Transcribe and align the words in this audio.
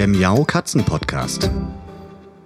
der 0.00 0.08
Miau 0.08 0.44
Katzen 0.44 0.82
Podcast. 0.82 1.50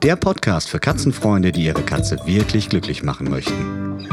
Der 0.03 0.17
Podcast 0.17 0.69
für 0.69 0.81
Katzenfreunde, 0.81 1.53
die 1.53 1.67
ihre 1.67 1.83
Katze 1.83 2.19
wirklich 2.25 2.69
glücklich 2.69 3.05
machen 3.05 3.31
möchten. 3.31 4.09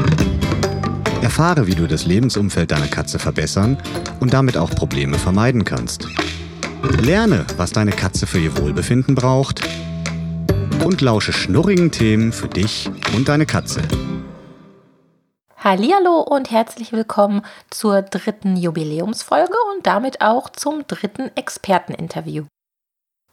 Erfahre, 1.22 1.66
wie 1.66 1.74
du 1.74 1.88
das 1.88 2.06
Lebensumfeld 2.06 2.70
deiner 2.70 2.86
Katze 2.86 3.18
verbessern 3.18 3.78
und 4.20 4.32
damit 4.32 4.56
auch 4.56 4.70
Probleme 4.70 5.18
vermeiden 5.18 5.64
kannst. 5.64 6.06
Lerne, 7.00 7.44
was 7.56 7.72
deine 7.72 7.90
Katze 7.90 8.28
für 8.28 8.38
ihr 8.38 8.56
Wohlbefinden 8.58 9.16
braucht 9.16 9.62
und 10.84 11.00
lausche 11.00 11.32
schnurrigen 11.32 11.90
Themen 11.90 12.30
für 12.30 12.46
dich 12.46 12.88
und 13.16 13.28
deine 13.28 13.46
Katze. 13.46 13.82
Hallo 15.56 16.20
und 16.20 16.52
herzlich 16.52 16.92
willkommen 16.92 17.42
zur 17.70 18.02
dritten 18.02 18.56
Jubiläumsfolge 18.56 19.56
und 19.74 19.84
damit 19.84 20.20
auch 20.20 20.48
zum 20.48 20.86
dritten 20.86 21.32
Experteninterview. 21.34 22.44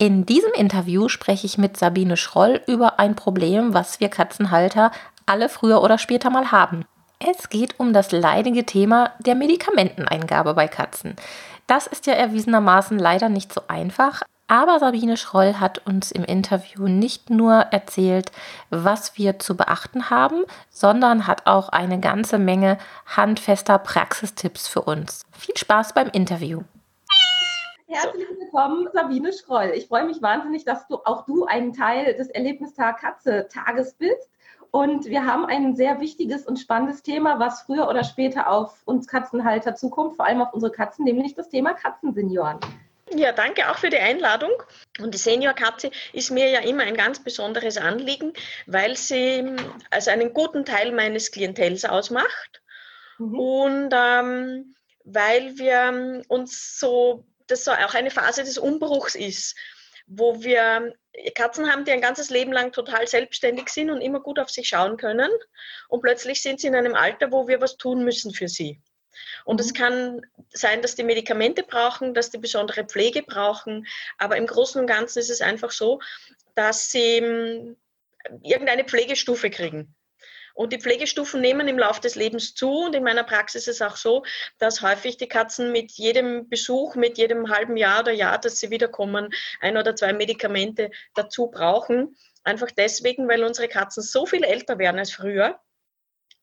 In 0.02 0.26
diesem 0.26 0.54
Interview 0.54 1.10
spreche 1.10 1.46
ich 1.46 1.58
mit 1.58 1.76
Sabine 1.76 2.16
Schroll 2.16 2.62
über 2.68 3.00
ein 3.00 3.16
Problem, 3.18 3.74
was 3.74 4.00
wir 4.00 4.08
Katzenhalter 4.08 4.92
alle 5.26 5.50
früher 5.50 5.84
oder 5.84 5.98
später 5.98 6.30
mal 6.30 6.54
haben. 6.54 6.86
Es 7.20 7.50
geht 7.50 7.78
um 7.82 7.92
das 7.92 8.14
leidige 8.14 8.66
Thema 8.66 9.12
der 9.20 9.36
Medikamenteneingabe 9.36 10.54
bei 10.54 10.70
Katzen. 10.70 11.18
Das 11.68 11.86
ist 11.86 12.08
ja 12.08 12.14
erwiesenermaßen 12.14 12.98
leider 12.98 13.28
nicht 13.28 13.54
so 13.54 13.64
einfach, 13.68 14.22
aber 14.48 14.80
Sabine 14.80 15.18
Schroll 15.18 15.56
hat 15.56 15.86
uns 15.86 16.14
im 16.14 16.24
Interview 16.24 16.88
nicht 16.88 17.30
nur 17.30 17.56
erzählt, 17.56 18.32
was 18.70 19.18
wir 19.18 19.38
zu 19.38 19.58
beachten 19.58 20.10
haben, 20.10 20.46
sondern 20.70 21.28
hat 21.28 21.46
auch 21.46 21.68
eine 21.68 22.00
ganze 22.00 22.40
Menge 22.40 22.78
handfester 23.06 23.78
Praxistipps 23.78 24.70
für 24.70 24.82
uns. 24.82 25.24
Viel 25.38 25.58
Spaß 25.58 25.92
beim 25.92 26.08
Interview. 26.08 26.62
Herzlich 27.92 28.28
willkommen, 28.38 28.88
Sabine 28.94 29.34
Schroll. 29.34 29.72
Ich 29.74 29.88
freue 29.88 30.06
mich 30.06 30.22
wahnsinnig, 30.22 30.64
dass 30.64 30.86
du 30.88 30.98
auch 31.06 31.26
du 31.26 31.46
ein 31.46 31.74
Teil 31.74 32.14
des 32.14 32.30
Erlebnistag 32.30 33.02
Katze 33.02 33.48
Tages 33.52 33.96
bist. 33.96 34.30
Und 34.70 35.06
wir 35.06 35.26
haben 35.26 35.48
ein 35.48 35.76
sehr 35.76 36.00
wichtiges 36.00 36.46
und 36.46 36.60
spannendes 36.60 37.02
Thema, 37.02 37.40
was 37.40 37.64
früher 37.64 37.90
oder 37.90 38.04
später 38.04 38.48
auf 38.48 38.84
uns 38.86 39.08
Katzenhalter 39.08 39.74
zukommt, 39.74 40.18
vor 40.18 40.28
allem 40.28 40.40
auf 40.40 40.54
unsere 40.54 40.72
Katzen, 40.72 41.04
nämlich 41.04 41.34
das 41.34 41.50
Thema 41.50 41.74
Katzensenioren. 41.74 42.60
Ja, 43.16 43.32
danke 43.32 43.72
auch 43.72 43.80
für 43.80 43.90
die 43.90 43.98
Einladung. 43.98 44.52
Und 45.00 45.16
die 45.16 45.18
Seniorkatze 45.18 45.90
ist 46.14 46.30
mir 46.30 46.48
ja 46.48 46.60
immer 46.60 46.84
ein 46.84 46.96
ganz 46.96 47.18
besonderes 47.18 47.80
Anliegen, 47.80 48.34
weil 48.68 48.96
sie 48.98 49.56
also 49.90 50.12
einen 50.12 50.36
guten 50.36 50.64
Teil 50.64 50.92
meines 50.92 51.32
Klientels 51.32 51.86
ausmacht. 51.86 52.62
Mhm. 53.18 53.40
Und 53.40 53.90
ähm, 53.96 54.76
weil 55.06 55.58
wir 55.58 56.22
uns 56.28 56.80
so, 56.80 57.26
das 57.52 57.64
so 57.64 57.72
auch 57.72 57.94
eine 57.94 58.12
Phase 58.12 58.44
des 58.44 58.58
Umbruchs 58.58 59.16
ist, 59.16 59.56
wo 60.08 60.42
wir 60.42 60.94
Katzen 61.36 61.72
haben, 61.72 61.86
die 61.86 61.92
ein 61.92 62.02
ganzes 62.02 62.30
Leben 62.30 62.52
lang 62.52 62.72
total 62.72 63.08
selbstständig 63.08 63.70
sind 63.70 63.90
und 63.90 64.02
immer 64.02 64.20
gut 64.20 64.40
auf 64.40 64.50
sich 64.50 64.70
schauen 64.70 64.98
können. 64.98 65.30
Und 65.88 66.02
plötzlich 66.02 66.42
sind 66.42 66.60
sie 66.60 66.68
in 66.68 66.76
einem 66.76 66.96
Alter, 66.96 67.32
wo 67.32 67.48
wir 67.48 67.62
was 67.62 67.78
tun 67.78 68.04
müssen 68.04 68.34
für 68.34 68.48
sie. 68.48 68.82
Und 69.46 69.60
es 69.60 69.72
mhm. 69.72 69.74
kann 69.74 70.22
sein, 70.52 70.82
dass 70.82 70.96
die 70.96 71.04
Medikamente 71.04 71.64
brauchen, 71.64 72.14
dass 72.14 72.30
die 72.30 72.38
besondere 72.38 72.86
Pflege 72.86 73.24
brauchen. 73.24 73.88
Aber 74.18 74.38
im 74.38 74.48
Großen 74.48 74.80
und 74.80 74.88
Ganzen 74.88 75.20
ist 75.20 75.30
es 75.30 75.42
einfach 75.42 75.72
so, 75.72 76.00
dass 76.56 76.92
sie 76.92 77.18
ähm, 77.18 77.78
irgendeine 78.44 78.86
Pflegestufe 78.86 79.50
kriegen. 79.50 79.96
Und 80.60 80.74
die 80.74 80.82
Pflegestufen 80.82 81.40
nehmen 81.40 81.70
im 81.70 81.80
Laufe 81.80 82.02
des 82.02 82.16
Lebens 82.16 82.54
zu. 82.54 82.70
Und 82.70 82.94
in 82.94 83.02
meiner 83.02 83.24
Praxis 83.24 83.66
ist 83.70 83.76
es 83.76 83.82
auch 83.82 83.96
so, 83.96 84.26
dass 84.58 84.82
häufig 84.82 85.16
die 85.16 85.30
Katzen 85.30 85.72
mit 85.72 85.94
jedem 85.94 86.50
Besuch, 86.50 86.96
mit 86.96 87.18
jedem 87.18 87.50
halben 87.50 87.78
Jahr 87.78 88.02
oder 88.02 88.12
Jahr, 88.12 88.38
dass 88.40 88.60
sie 88.60 88.70
wiederkommen, 88.70 89.30
ein 89.62 89.78
oder 89.78 89.96
zwei 89.96 90.12
Medikamente 90.12 90.92
dazu 91.16 91.48
brauchen. 91.48 92.18
Einfach 92.44 92.72
deswegen, 92.72 93.30
weil 93.30 93.46
unsere 93.46 93.70
Katzen 93.70 94.04
so 94.04 94.26
viel 94.26 94.44
älter 94.44 94.78
werden 94.80 95.00
als 95.00 95.14
früher 95.14 95.58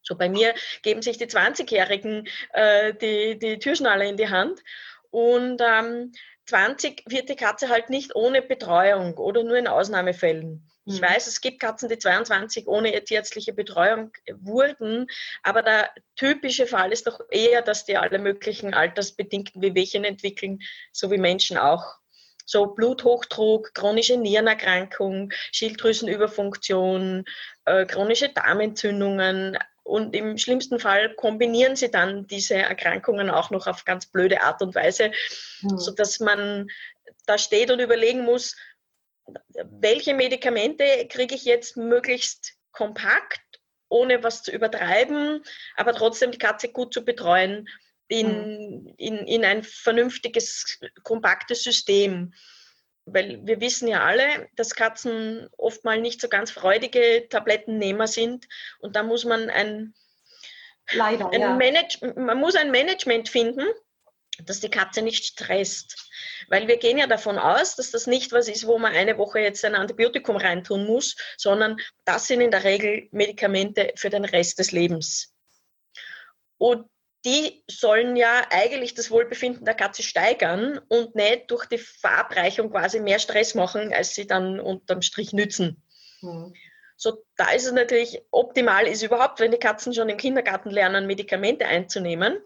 so 0.01 0.15
bei 0.15 0.31
mir 0.31 0.55
geben 0.83 1.03
sich 1.03 1.19
die 1.19 1.27
20-Jährigen 1.27 2.27
äh, 2.53 2.95
die, 2.95 3.39
die 3.39 3.59
Türschnalle 3.59 4.09
in 4.09 4.17
die 4.17 4.31
Hand. 4.31 4.63
Und 5.11 5.61
ähm, 5.61 6.13
20 6.47 7.03
wird 7.07 7.29
die 7.29 7.37
Katze 7.37 7.69
halt 7.69 7.91
nicht 7.91 8.15
ohne 8.15 8.41
Betreuung 8.41 9.19
oder 9.19 9.43
nur 9.43 9.57
in 9.57 9.67
Ausnahmefällen. 9.67 10.71
Ich 10.87 11.01
mhm. 11.01 11.05
weiß, 11.05 11.27
es 11.27 11.41
gibt 11.41 11.61
Katzen, 11.61 11.89
die 11.89 11.99
22 11.99 12.67
ohne 12.67 12.93
tierärztliche 13.05 13.53
Betreuung 13.53 14.13
wurden, 14.41 15.09
aber 15.43 15.63
der 15.63 15.91
typische 16.15 16.67
Fall 16.67 16.93
ist 16.93 17.07
doch 17.07 17.21
eher, 17.31 17.61
dass 17.63 17.85
die 17.85 17.97
alle 17.97 18.19
möglichen 18.19 18.73
altersbedingten 18.73 19.61
Wehwehchen 19.61 20.05
entwickeln, 20.05 20.61
so 20.93 21.11
wie 21.11 21.19
Menschen 21.19 21.59
auch. 21.59 21.97
So 22.49 22.67
Bluthochdruck, 22.67 23.75
chronische 23.75 24.17
Nierenerkrankung, 24.17 25.33
Schilddrüsenüberfunktion, 25.51 27.25
äh, 27.65 27.85
chronische 27.87 28.29
Darmentzündungen, 28.29 29.59
und 29.87 30.17
im 30.17 30.37
schlimmsten 30.37 30.81
Fall 30.81 31.15
kombinieren 31.15 31.77
sie 31.77 31.93
dann 31.93 32.27
diese 32.27 32.57
Erkrankungen 32.57 33.31
auch 33.31 33.51
noch 33.51 33.69
auf 33.69 33.85
ganz 33.85 34.07
blöde 34.07 34.43
Art 34.43 34.61
und 34.61 34.75
Weise, 34.75 35.13
mhm. 35.61 35.79
sodass 35.79 36.19
man 36.19 36.69
da 37.27 37.39
steht 37.39 37.71
und 37.71 37.79
überlegen 37.79 38.25
muss, 38.25 38.57
welche 39.71 40.15
Medikamente 40.15 41.07
kriege 41.09 41.35
ich 41.35 41.45
jetzt 41.45 41.77
möglichst 41.77 42.55
kompakt, 42.73 43.41
ohne 43.89 44.23
was 44.23 44.43
zu 44.43 44.53
übertreiben, 44.53 45.43
aber 45.77 45.95
trotzdem 45.95 46.31
die 46.31 46.39
Katze 46.39 46.69
gut 46.69 46.93
zu 46.93 47.05
betreuen 47.05 47.69
in, 48.09 48.83
mhm. 48.83 48.95
in, 48.97 49.19
in 49.27 49.45
ein 49.45 49.63
vernünftiges, 49.63 50.81
kompaktes 51.03 51.63
System 51.63 52.33
weil 53.07 53.41
wir 53.47 53.61
wissen 53.61 53.89
ja 53.89 54.05
alle, 54.05 54.49
dass 54.57 54.75
Katzen 54.75 55.49
oft 55.57 55.85
mal 55.85 56.01
nicht 56.01 56.21
so 56.21 56.29
ganz 56.29 56.51
freudige 56.51 57.27
Tablettennehmer 57.31 58.09
sind 58.09 58.47
und 58.81 58.97
da 58.97 59.05
muss 59.05 59.25
man 59.25 59.49
ein, 59.49 59.95
Leider, 60.93 61.31
ein 61.33 61.41
ja. 61.41 61.57
Manage, 61.57 62.15
man 62.17 62.39
muss 62.39 62.57
ein 62.57 62.71
Management 62.71 63.29
finden, 63.29 63.65
dass 64.45 64.61
die 64.61 64.71
Katze 64.71 65.03
nicht 65.03 65.25
stresst. 65.25 66.11
Weil 66.49 66.69
wir 66.69 66.77
gehen 66.77 66.99
ja 66.99 67.07
davon 67.07 67.39
aus, 67.39 67.77
dass 67.77 67.91
das 67.91 68.07
nicht 68.07 68.33
was 68.33 68.49
ist, 68.49 68.67
wo 68.67 68.79
man 68.79 68.95
eine 68.95 69.19
Woche 69.19 69.41
jetzt 69.41 69.65
ein 69.65 69.75
Antibiotikum 69.75 70.37
reintun 70.37 70.87
muss, 70.87 71.17
sondern 71.37 71.77
das 72.05 72.27
sind 72.27 72.41
in 72.41 72.51
der 72.51 72.65
Regel 72.65 73.09
Medikamente 73.11 73.93
für 73.97 74.11
den 74.11 74.25
Rest 74.25 74.59
des 74.59 74.73
Lebens. 74.73 75.35
Und 76.59 76.89
die 77.25 77.65
sollen 77.69 78.15
ja 78.15 78.47
eigentlich 78.51 78.95
das 78.95 79.11
Wohlbefinden 79.11 79.65
der 79.65 79.75
Katze 79.75 80.05
steigern 80.05 80.79
und 80.89 81.17
nicht 81.17 81.51
durch 81.51 81.67
die 81.67 81.79
Verabreichung 81.79 82.71
quasi 82.71 83.01
mehr 83.01 83.19
Stress 83.19 83.55
machen, 83.55 83.93
als 83.93 84.15
sie 84.15 84.29
dann 84.29 84.61
unterm 84.61 85.03
Strich 85.03 85.33
nützen. 85.33 85.83
Mhm. 86.21 86.55
So, 86.97 87.25
da 87.37 87.51
ist 87.51 87.67
es 87.67 87.73
natürlich 87.73 88.23
optimal, 88.31 88.87
ist 88.87 89.03
überhaupt, 89.03 89.41
wenn 89.41 89.51
die 89.51 89.59
Katzen 89.59 89.93
schon 89.93 90.09
im 90.09 90.17
Kindergarten 90.17 90.71
lernen, 90.71 91.07
Medikamente 91.07 91.67
einzunehmen. 91.67 92.41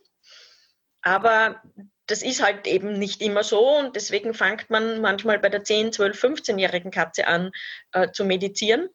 Aber 1.03 1.63
das 2.07 2.23
ist 2.23 2.43
halt 2.43 2.67
eben 2.67 2.99
nicht 2.99 3.23
immer 3.23 3.45
so 3.45 3.79
und 3.79 3.95
deswegen 3.95 4.35
fängt 4.35 4.69
man 4.69 5.01
manchmal 5.01 5.39
bei 5.39 5.49
der 5.49 5.63
10, 5.65 5.93
12, 5.93 6.25
15-jährigen 6.25 6.91
Katze 6.91 7.27
an 7.27 7.53
äh, 7.93 8.11
zu 8.11 8.25
medizieren. 8.25 8.89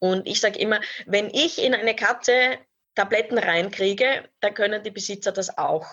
Und 0.00 0.26
ich 0.26 0.40
sage 0.40 0.58
immer, 0.58 0.80
wenn 1.06 1.30
ich 1.30 1.62
in 1.62 1.74
eine 1.74 1.94
Katze 1.94 2.58
Tabletten 2.94 3.38
reinkriege, 3.38 4.28
dann 4.40 4.54
können 4.54 4.82
die 4.82 4.90
Besitzer 4.90 5.30
das 5.30 5.56
auch. 5.56 5.86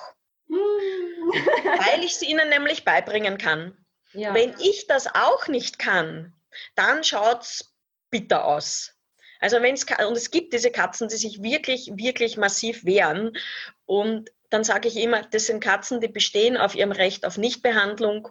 Weil 0.47 2.03
ich 2.03 2.13
es 2.13 2.21
ihnen 2.23 2.49
nämlich 2.49 2.83
beibringen 2.83 3.37
kann. 3.37 3.77
Ja. 4.13 4.33
Wenn 4.33 4.55
ich 4.59 4.87
das 4.87 5.07
auch 5.13 5.47
nicht 5.47 5.77
kann, 5.77 6.33
dann 6.75 7.03
schaut 7.03 7.43
es 7.43 7.75
bitter 8.09 8.45
aus. 8.45 8.93
Also 9.39 9.61
wenn 9.61 9.75
es 9.75 9.83
und 9.83 10.17
es 10.17 10.31
gibt 10.31 10.53
diese 10.53 10.71
Katzen, 10.71 11.09
die 11.09 11.17
sich 11.17 11.43
wirklich, 11.43 11.91
wirklich 11.93 12.37
massiv 12.37 12.85
wehren. 12.85 13.37
Und 13.85 14.31
dann 14.49 14.63
sage 14.63 14.87
ich 14.87 14.97
immer, 14.97 15.23
das 15.23 15.47
sind 15.47 15.61
Katzen, 15.63 15.99
die 15.99 16.07
bestehen 16.07 16.57
auf 16.57 16.75
ihrem 16.75 16.91
Recht 16.91 17.25
auf 17.25 17.37
Nichtbehandlung. 17.37 18.29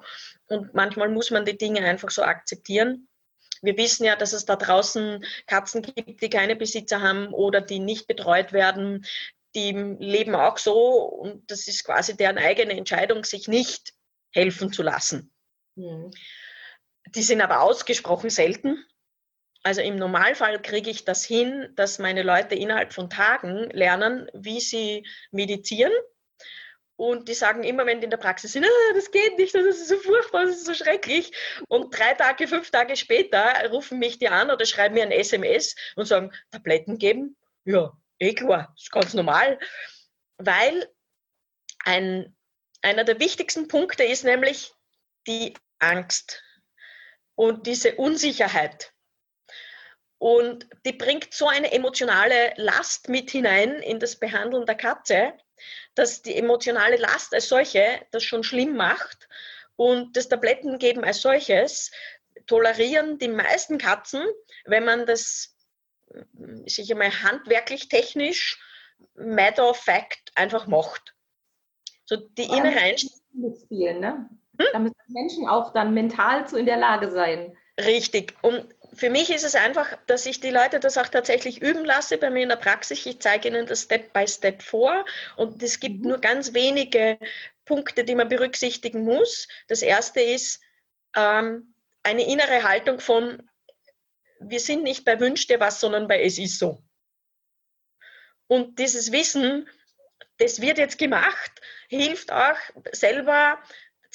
Und 0.48 0.74
manchmal 0.74 1.08
muss 1.08 1.30
man 1.30 1.44
die 1.44 1.58
Dinge 1.58 1.84
einfach 1.84 2.10
so 2.10 2.22
akzeptieren. 2.22 3.08
Wir 3.62 3.76
wissen 3.76 4.04
ja, 4.04 4.16
dass 4.16 4.32
es 4.32 4.44
da 4.44 4.56
draußen 4.56 5.24
Katzen 5.46 5.82
gibt, 5.82 6.22
die 6.22 6.30
keine 6.30 6.56
Besitzer 6.56 7.00
haben 7.00 7.32
oder 7.32 7.60
die 7.60 7.78
nicht 7.78 8.06
betreut 8.06 8.52
werden. 8.52 9.04
Die 9.54 9.72
leben 9.72 10.34
auch 10.34 10.58
so 10.58 10.78
und 11.04 11.50
das 11.50 11.66
ist 11.66 11.84
quasi 11.84 12.16
deren 12.16 12.38
eigene 12.38 12.74
Entscheidung, 12.74 13.24
sich 13.24 13.48
nicht 13.48 13.94
helfen 14.32 14.72
zu 14.72 14.82
lassen. 14.82 15.32
Mhm. 15.74 16.10
Die 17.14 17.22
sind 17.22 17.40
aber 17.40 17.62
ausgesprochen 17.62 18.30
selten. 18.30 18.84
Also 19.62 19.81
im 19.81 19.97
Normalfall 19.97 20.61
kriege 20.62 20.91
ich 20.91 21.05
das 21.05 21.25
hin, 21.25 21.73
dass 21.75 21.99
meine 21.99 22.23
Leute 22.23 22.55
innerhalb 22.55 22.93
von 22.93 23.11
Tagen 23.11 23.69
lernen, 23.70 24.31
wie 24.32 24.61
sie 24.61 25.06
medizieren 25.32 25.93
und 26.97 27.29
die 27.29 27.35
sagen 27.35 27.62
immer, 27.62 27.85
wenn 27.85 28.00
die 28.00 28.05
in 28.05 28.11
der 28.11 28.17
Praxis 28.17 28.53
sind, 28.53 28.64
ah, 28.64 28.93
das 28.94 29.11
geht 29.11 29.37
nicht, 29.38 29.55
das 29.55 29.64
ist 29.64 29.88
so 29.88 29.99
furchtbar, 29.99 30.47
das 30.47 30.56
ist 30.56 30.67
so 30.67 30.75
schrecklich. 30.75 31.31
Und 31.69 31.97
drei 31.97 32.14
Tage, 32.14 32.49
fünf 32.49 32.70
Tage 32.70 32.97
später 32.97 33.70
rufen 33.70 33.99
mich 33.99 34.19
die 34.19 34.29
an 34.29 34.50
oder 34.50 34.64
schreiben 34.64 34.94
mir 34.94 35.03
ein 35.03 35.12
SMS 35.12 35.76
und 35.94 36.06
sagen, 36.06 36.32
Tabletten 36.50 36.97
geben? 36.97 37.37
Ja, 37.64 37.93
eh 38.19 38.35
klar, 38.35 38.73
ist 38.76 38.91
ganz 38.91 39.12
normal. 39.12 39.58
Weil 40.38 40.88
ein, 41.85 42.35
einer 42.81 43.05
der 43.05 43.20
wichtigsten 43.20 43.69
Punkte 43.69 44.05
ist 44.05 44.25
nämlich 44.25 44.73
die 45.26 45.55
Angst. 45.79 46.43
und 47.38 47.67
diese 47.67 47.97
Unsicherheit. 47.97 48.94
Und 50.18 50.66
die 50.84 50.92
bringt 50.92 51.34
so 51.34 51.48
eine 51.48 51.72
emotionale 51.72 52.54
Last 52.56 53.08
mit 53.08 53.30
hinein 53.30 53.74
in 53.82 54.00
das 54.00 54.16
Behandeln 54.16 54.64
der 54.64 54.74
Katze, 54.74 55.34
dass 55.94 56.22
die 56.22 56.36
emotionale 56.36 56.96
Last 56.96 57.34
als 57.34 57.48
solche 57.48 58.00
das 58.12 58.24
schon 58.24 58.42
schlimm 58.42 58.76
macht. 58.76 59.28
Und 59.76 60.16
das 60.16 60.28
Tablettengeben 60.28 61.04
als 61.04 61.20
solches 61.20 61.90
tolerieren 62.46 63.18
die 63.18 63.28
meisten 63.28 63.78
Katzen, 63.78 64.24
wenn 64.64 64.84
man 64.84 65.06
das 65.06 65.54
sich 66.66 66.90
einmal 66.90 67.10
handwerklich, 67.22 67.88
technisch, 67.88 68.58
matter 69.14 69.69
of 69.69 69.76
fact 69.76 70.32
einfach 70.34 70.66
macht. 70.66 71.14
So 72.04 72.16
die 72.16 72.44
innere 72.44 72.78
Einstellung. 72.78 74.00
Ne? 74.00 74.30
Hm? 74.58 74.66
Da 74.72 74.78
müssen 74.78 74.94
Menschen 75.08 75.48
auch 75.48 75.72
dann 75.72 75.92
mental 75.92 76.46
zu 76.46 76.56
in 76.56 76.66
der 76.66 76.76
Lage 76.76 77.10
sein. 77.10 77.56
Richtig. 77.78 78.34
Und 78.42 78.74
für 78.96 79.10
mich 79.10 79.31
ist 79.31 79.44
es 79.44 79.54
einfach, 79.54 79.96
dass 80.06 80.26
ich 80.26 80.40
die 80.40 80.50
Leute 80.50 80.81
das 80.81 80.96
auch 80.98 81.08
tatsächlich 81.08 81.60
üben 81.60 81.84
lasse 81.84 82.19
bei 82.19 82.31
mir 82.31 82.44
in 82.44 82.48
der 82.48 82.56
Praxis. 82.56 83.04
Ich 83.04 83.20
zeige 83.20 83.48
ihnen 83.48 83.66
das 83.66 83.82
Step 83.82 84.12
by 84.12 84.26
Step 84.26 84.62
vor 84.62 85.04
und 85.37 85.62
es 85.62 85.81
gibt 85.81 86.02
mhm. 86.02 86.08
nur 86.08 86.19
ganz 86.19 86.54
wenige 86.54 87.19
Punkte, 87.64 88.04
die 88.04 88.14
man 88.14 88.28
berücksichtigen 88.28 89.04
muss. 89.04 89.48
Das 89.69 89.82
erste 89.82 90.20
ist 90.20 90.60
ähm, 91.14 91.75
eine 92.02 92.26
innere 92.26 92.62
Haltung 92.62 93.00
von, 93.00 93.48
wir 94.40 94.60
sind 94.60 94.82
nicht 94.82 95.04
bei 95.04 95.20
Wünsch 95.20 95.46
dir 95.46 95.60
was, 95.60 95.81
sondern 95.81 96.08
bei 96.08 96.22
es 96.22 96.38
ist 96.38 96.58
so. 96.58 96.82
Und 98.46 98.78
dieses 98.78 99.12
Wissen, 99.12 99.69
das 100.38 100.60
wird 100.60 100.78
jetzt 100.78 100.98
gemacht, 100.98 101.60
hilft 101.88 102.32
auch 102.32 102.58
selber 102.93 103.58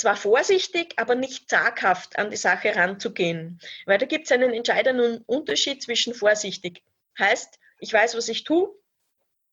zwar 0.01 0.15
vorsichtig, 0.15 0.93
aber 0.97 1.15
nicht 1.15 1.49
zaghaft 1.49 2.17
an 2.17 2.29
die 2.29 2.37
Sache 2.37 2.75
ranzugehen. 2.75 3.59
Weil 3.85 3.97
da 3.97 4.05
gibt 4.05 4.25
es 4.25 4.31
einen 4.31 4.53
entscheidenden 4.53 5.23
Unterschied 5.25 5.81
zwischen 5.81 6.13
vorsichtig. 6.13 6.83
Heißt, 7.17 7.59
ich 7.79 7.93
weiß, 7.93 8.15
was 8.15 8.27
ich 8.27 8.43
tue 8.43 8.69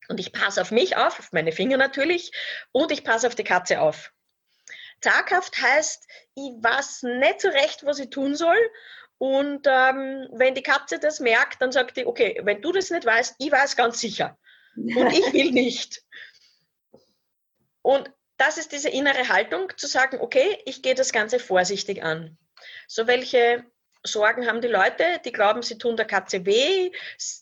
und 0.08 0.20
ich 0.20 0.32
passe 0.32 0.60
auf 0.60 0.70
mich 0.70 0.96
auf, 0.96 1.18
auf 1.18 1.32
meine 1.32 1.52
Finger 1.52 1.76
natürlich, 1.76 2.32
und 2.72 2.90
ich 2.90 3.04
passe 3.04 3.26
auf 3.26 3.34
die 3.34 3.44
Katze 3.44 3.80
auf. 3.80 4.12
Zaghaft 5.00 5.60
heißt, 5.60 6.06
ich 6.34 6.52
weiß 6.60 7.04
nicht 7.04 7.40
so 7.40 7.48
recht, 7.48 7.84
was 7.84 7.98
ich 7.98 8.10
tun 8.10 8.34
soll. 8.34 8.58
Und 9.18 9.66
ähm, 9.66 10.28
wenn 10.32 10.54
die 10.54 10.62
Katze 10.62 10.98
das 10.98 11.20
merkt, 11.20 11.60
dann 11.60 11.72
sagt 11.72 11.96
die, 11.96 12.06
okay, 12.06 12.40
wenn 12.42 12.62
du 12.62 12.72
das 12.72 12.90
nicht 12.90 13.04
weißt, 13.04 13.34
ich 13.38 13.50
weiß 13.50 13.76
ganz 13.76 14.00
sicher. 14.00 14.38
Und 14.76 15.12
ich 15.12 15.32
will 15.32 15.50
nicht. 15.52 16.02
Und 17.82 18.10
das 18.38 18.56
ist 18.56 18.72
diese 18.72 18.88
innere 18.88 19.28
Haltung, 19.28 19.72
zu 19.76 19.86
sagen, 19.86 20.18
okay, 20.20 20.58
ich 20.64 20.82
gehe 20.82 20.94
das 20.94 21.12
Ganze 21.12 21.38
vorsichtig 21.38 22.02
an. 22.02 22.38
So 22.86 23.06
welche 23.06 23.64
Sorgen 24.04 24.46
haben 24.46 24.60
die 24.60 24.68
Leute, 24.68 25.20
die 25.24 25.32
glauben, 25.32 25.62
sie 25.62 25.76
tun 25.76 25.96
der 25.96 26.06
Katze 26.06 26.46
weh, 26.46 26.90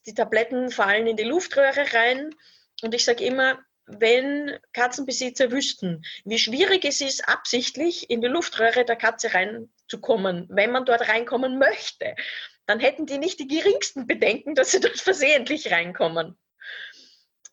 die 0.07 0.15
Tabletten 0.15 0.71
fallen 0.71 1.07
in 1.07 1.17
die 1.17 1.23
Luftröhre 1.23 1.93
rein. 1.93 2.35
Und 2.83 2.95
ich 2.95 3.05
sage 3.05 3.25
immer, 3.25 3.59
wenn 3.87 4.59
Katzenbesitzer 4.73 5.53
wüssten, 5.53 6.05
wie 6.25 6.39
schwierig 6.39 6.85
es 6.85 7.01
ist, 7.01 7.29
absichtlich 7.29 8.11
in 8.11 8.21
die 8.21 8.27
Luftröhre 8.27 8.85
der 8.85 8.97
Katze 8.97 9.33
reinzukommen, 9.33 10.47
wenn 10.51 10.73
man 10.73 10.85
dort 10.85 11.09
reinkommen 11.09 11.59
möchte, 11.59 12.17
dann 12.67 12.81
hätten 12.81 13.07
die 13.07 13.19
nicht 13.19 13.39
die 13.39 13.47
geringsten 13.47 14.07
Bedenken, 14.07 14.55
dass 14.55 14.73
sie 14.73 14.81
dort 14.81 14.99
versehentlich 14.99 15.71
reinkommen. 15.71 16.37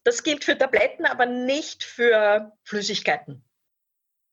Das 0.03 0.23
gilt 0.23 0.44
für 0.44 0.57
Tabletten, 0.57 1.05
aber 1.05 1.25
nicht 1.25 1.83
für 1.83 2.51
Flüssigkeiten. 2.63 3.44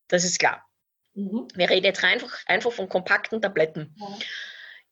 Das 0.09 0.25
ist 0.25 0.39
klar. 0.39 0.69
Mhm. 1.15 1.49
Wir 1.55 1.71
reden 1.71 1.87
jetzt 1.87 2.03
einfach, 2.03 2.39
einfach 2.47 2.73
von 2.73 2.89
kompakten 2.89 3.41
Tabletten. 3.41 3.95
Ja. 3.99 4.19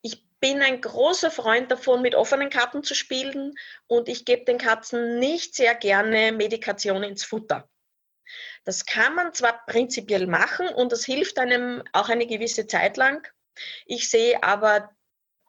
Ich 0.01 0.25
bin 0.39 0.61
ein 0.61 0.79
großer 0.79 1.31
Freund 1.31 1.69
davon, 1.71 2.01
mit 2.01 2.15
offenen 2.15 2.49
Karten 2.49 2.83
zu 2.83 2.95
spielen 2.95 3.55
und 3.87 4.07
ich 4.07 4.23
gebe 4.23 4.45
den 4.45 4.57
Katzen 4.57 5.19
nicht 5.19 5.55
sehr 5.55 5.75
gerne 5.75 6.31
Medikation 6.31 7.03
ins 7.03 7.25
Futter. 7.25 7.69
Das 8.63 8.85
kann 8.85 9.15
man 9.15 9.33
zwar 9.33 9.65
prinzipiell 9.65 10.27
machen 10.27 10.69
und 10.69 10.91
das 10.91 11.03
hilft 11.03 11.39
einem 11.39 11.83
auch 11.91 12.09
eine 12.09 12.27
gewisse 12.27 12.67
Zeit 12.67 12.95
lang. 12.95 13.27
Ich 13.85 14.09
sehe 14.09 14.41
aber 14.43 14.95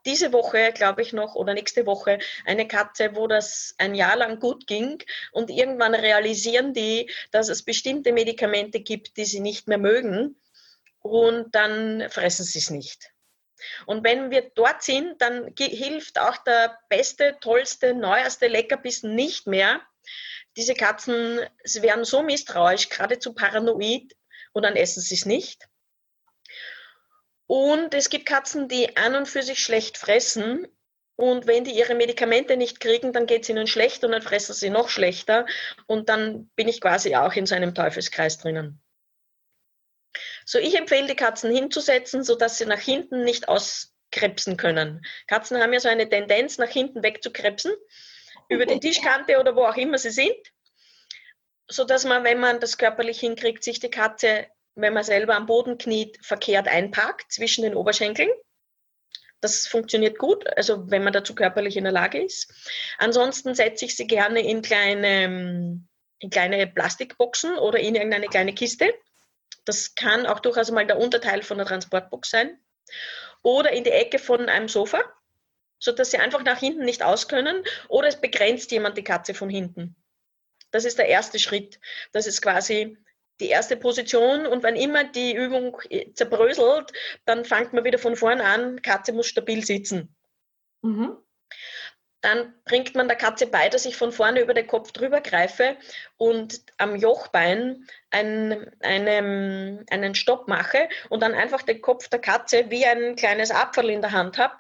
diese 0.07 0.33
Woche, 0.33 0.73
glaube 0.73 1.03
ich 1.03 1.13
noch, 1.13 1.35
oder 1.35 1.55
nächste 1.55 1.87
Woche 1.87 2.19
eine 2.47 2.67
Katze, 2.67 3.15
wo 3.15 3.27
das 3.27 3.75
ein 3.79 3.95
Jahr 3.95 4.17
lang 4.17 4.41
gut 4.41 4.67
ging 4.67 5.03
und 5.33 5.51
irgendwann 5.51 5.95
realisieren 5.95 6.73
die, 6.73 7.11
dass 7.31 7.49
es 7.49 7.63
bestimmte 7.63 8.13
Medikamente 8.13 8.81
gibt, 8.81 9.17
die 9.17 9.25
sie 9.25 9.41
nicht 9.41 9.69
mehr 9.69 9.79
mögen 9.79 10.37
und 11.01 11.55
dann 11.55 12.09
fressen 12.11 12.45
sie 12.45 12.59
es 12.59 12.71
nicht. 12.71 13.11
Und 13.87 14.05
wenn 14.05 14.31
wir 14.31 14.51
dort 14.55 14.83
sind, 14.83 15.21
dann 15.21 15.53
hilft 15.59 16.19
auch 16.19 16.39
der 16.39 16.79
beste, 16.89 17.37
tollste, 17.41 17.95
neueste 17.95 18.49
Leckerbissen 18.49 19.15
nicht 19.15 19.47
mehr. 19.47 19.83
Diese 20.57 20.75
Katzen, 20.75 21.41
sie 21.63 21.83
werden 21.83 22.05
so 22.05 22.23
misstrauisch, 22.23 22.89
geradezu 22.89 23.35
paranoid 23.35 24.17
und 24.53 24.63
dann 24.63 24.77
essen 24.77 25.03
sie 25.03 25.15
es 25.15 25.27
nicht. 25.27 25.69
Und 27.51 27.95
es 27.95 28.11
gibt 28.11 28.27
Katzen, 28.27 28.69
die 28.69 28.97
an 28.97 29.17
und 29.17 29.27
für 29.27 29.43
sich 29.43 29.59
schlecht 29.59 29.99
fressen. 29.99 30.69
Und 31.17 31.49
wenn 31.49 31.65
die 31.65 31.73
ihre 31.73 31.97
Medikamente 31.97 32.57
nicht 32.57 32.79
kriegen, 32.79 33.13
dann 33.13 33.27
geht 33.27 33.43
es 33.43 33.49
ihnen 33.49 33.67
schlecht 33.67 34.05
und 34.05 34.13
dann 34.13 34.23
fressen 34.23 34.55
sie 34.55 34.71
noch 34.71 34.89
schlechter. 34.89 35.47
Und 35.89 36.09
dann 36.09 36.47
bin 36.55 36.69
ich 36.69 36.81
quasi 36.81 37.17
auch 37.17 37.33
in 37.33 37.47
so 37.47 37.57
einem 37.57 37.75
Teufelskreis 37.75 38.39
drinnen. 38.39 38.81
So, 40.47 40.61
ich 40.61 40.79
empfehle 40.79 41.09
die 41.09 41.17
Katzen 41.17 41.53
hinzusetzen, 41.53 42.23
sodass 42.23 42.57
sie 42.57 42.67
nach 42.67 42.79
hinten 42.79 43.25
nicht 43.25 43.49
auskrebsen 43.49 44.57
können. 44.57 45.05
Katzen 45.27 45.61
haben 45.61 45.73
ja 45.73 45.81
so 45.81 45.89
eine 45.89 46.09
Tendenz, 46.09 46.57
nach 46.57 46.71
hinten 46.71 47.03
wegzukrebsen, 47.03 47.73
über 48.49 48.65
die 48.65 48.79
Tischkante 48.79 49.41
oder 49.41 49.57
wo 49.57 49.65
auch 49.65 49.77
immer 49.77 49.99
sie 49.99 50.11
sind, 50.11 50.53
sodass 51.67 52.05
man, 52.05 52.23
wenn 52.23 52.39
man 52.39 52.61
das 52.61 52.79
körperlich 52.79 53.19
hinkriegt, 53.19 53.65
sich 53.65 53.81
die 53.81 53.91
Katze 53.91 54.47
wenn 54.75 54.95
man 54.95 55.05
selber 55.05 55.37
am 55.37 55.47
Boden 55.47 55.79
kniet, 55.79 56.19
verkehrt 56.23 56.69
einpackt 56.69 57.33
zwischen 57.33 57.63
den 57.63 57.75
Oberschenkeln. 57.75 58.31
Das 59.41 59.67
funktioniert 59.67 60.19
gut, 60.19 60.47
also 60.57 60.91
wenn 60.91 61.03
man 61.03 61.13
dazu 61.13 61.35
körperlich 61.35 61.77
in 61.77 61.85
der 61.85 61.93
Lage 61.93 62.23
ist. 62.23 62.53
Ansonsten 62.99 63.55
setze 63.55 63.87
ich 63.87 63.97
sie 63.97 64.07
gerne 64.07 64.41
in 64.41 64.61
kleine, 64.61 65.83
in 66.19 66.31
kleine 66.31 66.67
Plastikboxen 66.67 67.57
oder 67.57 67.79
in 67.81 67.95
irgendeine 67.95 68.29
kleine 68.29 68.55
Kiste. 68.55 68.93
Das 69.65 69.95
kann 69.95 70.27
auch 70.27 70.41
durchaus 70.41 70.71
mal 70.71 70.87
der 70.87 70.99
Unterteil 70.99 71.43
von 71.43 71.57
der 71.57 71.67
Transportbox 71.67 72.31
sein. 72.31 72.59
Oder 73.43 73.73
in 73.73 73.85
die 73.85 73.91
Ecke 73.91 74.19
von 74.19 74.49
einem 74.51 74.69
Sofa, 74.69 75.01
sodass 75.79 76.11
sie 76.11 76.19
einfach 76.19 76.43
nach 76.43 76.59
hinten 76.59 76.85
nicht 76.85 77.03
aus 77.03 77.27
können. 77.27 77.65
Oder 77.89 78.09
es 78.09 78.21
begrenzt 78.21 78.71
jemand 78.73 78.99
die 78.99 79.05
Katze 79.05 79.33
von 79.33 79.49
hinten. 79.49 79.97
Das 80.71 80.85
ist 80.85 80.99
der 80.99 81.09
erste 81.09 81.39
Schritt. 81.39 81.81
Das 82.13 82.27
ist 82.27 82.43
quasi 82.43 82.99
die 83.41 83.49
erste 83.49 83.77
Position 83.77 84.47
und 84.47 84.63
wenn 84.63 84.77
immer 84.77 85.05
die 85.05 85.35
Übung 85.35 85.77
zerbröselt, 86.15 86.93
dann 87.25 87.45
fängt 87.45 87.73
man 87.73 87.85
wieder 87.85 87.99
von 87.99 88.17
vorn 88.17 88.41
an, 88.41 88.83
Katze 88.83 89.13
muss 89.13 89.27
stabil 89.27 89.65
sitzen. 89.65 90.15
Mhm. 90.83 91.17
Dann 92.23 92.55
bringt 92.65 92.95
man 92.95 93.09
der 93.09 93.17
Katze 93.17 93.47
bei, 93.47 93.71
dass 93.71 93.87
ich 93.87 93.97
von 93.97 94.13
vorne 94.13 94.41
über 94.41 94.53
den 94.53 94.67
Kopf 94.67 94.93
drüber 94.93 95.23
greife 95.23 95.79
und 96.19 96.61
am 96.77 96.97
Jochbein 96.97 97.87
einen, 98.11 98.71
einen, 98.81 99.87
einen 99.91 100.15
Stopp 100.15 100.47
mache 100.47 100.89
und 101.09 101.23
dann 101.23 101.33
einfach 101.33 101.63
den 101.63 101.81
Kopf 101.81 102.09
der 102.09 102.19
Katze 102.19 102.67
wie 102.69 102.85
ein 102.85 103.17
kleines 103.17 103.51
Apfel 103.51 103.89
in 103.89 104.03
der 104.03 104.13
Hand 104.13 104.37
habe 104.37 104.55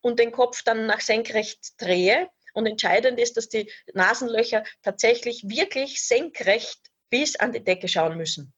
und 0.00 0.18
den 0.18 0.32
Kopf 0.32 0.62
dann 0.62 0.86
nach 0.86 1.00
senkrecht 1.00 1.80
drehe. 1.80 2.30
Und 2.54 2.66
entscheidend 2.66 3.18
ist, 3.18 3.36
dass 3.36 3.48
die 3.48 3.70
Nasenlöcher 3.94 4.64
tatsächlich 4.82 5.48
wirklich 5.48 6.06
senkrecht 6.06 6.91
bis 7.12 7.36
an 7.36 7.52
die 7.52 7.62
Decke 7.62 7.86
schauen 7.88 8.16
müssen. 8.16 8.52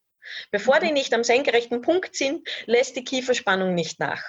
Bevor 0.52 0.80
die 0.80 0.92
nicht 0.92 1.12
am 1.12 1.24
senkrechten 1.24 1.82
Punkt 1.82 2.14
sind, 2.14 2.48
lässt 2.66 2.96
die 2.96 3.04
Kieferspannung 3.04 3.74
nicht 3.74 4.00
nach. 4.00 4.22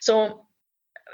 So, 0.00 0.44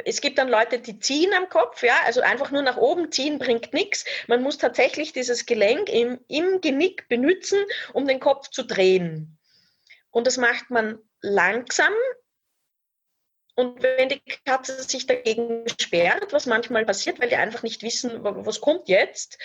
es 0.05 0.21
gibt 0.21 0.39
dann 0.39 0.49
Leute, 0.49 0.81
die 0.81 0.99
ziehen 0.99 1.33
am 1.35 1.49
Kopf, 1.49 1.83
ja, 1.83 2.01
also 2.07 2.23
einfach 2.23 2.51
nur 2.51 2.63
nach 2.63 2.79
oben 2.79 3.13
ziehen 3.13 3.39
bringt 3.39 3.73
nichts. 3.73 4.05
Man 4.27 4.43
muss 4.43 4.59
tatsächlich 4.59 5.13
dieses 5.13 5.47
Gelenk 5.47 5.89
im, 5.89 6.19
im 6.29 6.61
Genick 6.61 7.07
benutzen, 7.09 7.65
um 7.93 8.09
den 8.09 8.21
Kopf 8.21 8.49
zu 8.49 8.65
drehen. 8.65 9.39
Und 10.11 10.27
das 10.27 10.39
macht 10.39 10.71
man 10.71 10.99
langsam. 11.21 11.93
Und 13.55 13.83
wenn 13.83 14.09
die 14.09 14.21
Katze 14.45 14.83
sich 14.83 15.07
dagegen 15.07 15.67
sperrt, 15.81 16.33
was 16.33 16.47
manchmal 16.47 16.85
passiert, 16.85 17.21
weil 17.21 17.29
die 17.29 17.37
einfach 17.37 17.63
nicht 17.63 17.83
wissen, 17.83 18.25
was 18.25 18.61
kommt 18.61 18.89
jetzt, 18.89 19.39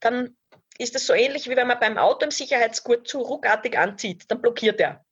dann 0.00 0.36
ist 0.78 0.94
es 0.94 1.06
so 1.06 1.12
ähnlich, 1.12 1.48
wie 1.48 1.56
wenn 1.56 1.68
man 1.68 1.80
beim 1.80 1.98
Auto 1.98 2.24
im 2.24 2.30
Sicherheitsgurt 2.30 3.06
zu 3.06 3.20
ruckartig 3.20 3.78
anzieht, 3.78 4.30
dann 4.30 4.40
blockiert 4.40 4.80
er. 4.80 5.04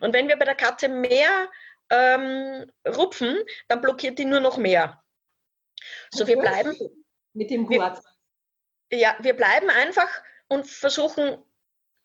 Und 0.00 0.12
wenn 0.12 0.28
wir 0.28 0.36
bei 0.36 0.44
der 0.44 0.54
Katze 0.54 0.88
mehr 0.88 1.50
ähm, 1.90 2.70
rupfen, 2.86 3.38
dann 3.68 3.80
blockiert 3.80 4.18
die 4.18 4.24
nur 4.24 4.40
noch 4.40 4.56
mehr. 4.56 5.02
So, 6.10 6.26
wir 6.26 6.38
bleiben. 6.38 6.76
Mit 7.34 7.50
dem 7.50 7.66
Gurt. 7.66 7.98
Ja, 8.90 9.16
wir 9.20 9.34
bleiben 9.34 9.70
einfach 9.70 10.08
und 10.48 10.66
versuchen, 10.66 11.38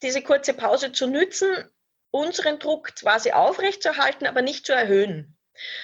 diese 0.01 0.21
kurze 0.21 0.53
Pause 0.53 0.91
zu 0.91 1.07
nützen, 1.07 1.69
unseren 2.11 2.59
Druck 2.59 2.95
quasi 2.95 3.31
aufrechtzuerhalten, 3.31 4.25
aber 4.25 4.41
nicht 4.41 4.65
zu 4.65 4.73
erhöhen. 4.73 5.36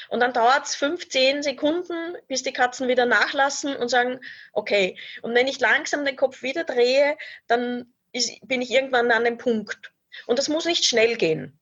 Und 0.10 0.20
dann 0.20 0.34
dauert 0.34 0.65
es 0.65 0.75
15 0.75 1.44
Sekunden, 1.44 2.18
bis 2.27 2.44
die 2.44 2.53
Katzen 2.53 2.88
wieder 2.88 3.06
nachlassen 3.06 3.75
und 3.75 3.89
sagen, 3.89 4.20
okay. 4.51 4.98
Und 5.22 5.36
wenn 5.36 5.48
ich 5.48 5.60
langsam 5.60 6.06
den 6.06 6.15
Kopf 6.15 6.42
wieder 6.42 6.63
drehe, 6.63 7.18
dann 7.48 7.94
ist, 8.12 8.32
bin 8.48 8.62
ich 8.62 8.72
irgendwann 8.72 9.12
an 9.12 9.25
dem 9.25 9.38
Punkt. 9.38 9.94
Und 10.27 10.39
das 10.39 10.50
muss 10.50 10.65
nicht 10.65 10.86
schnell 10.86 11.18
gehen. 11.18 11.60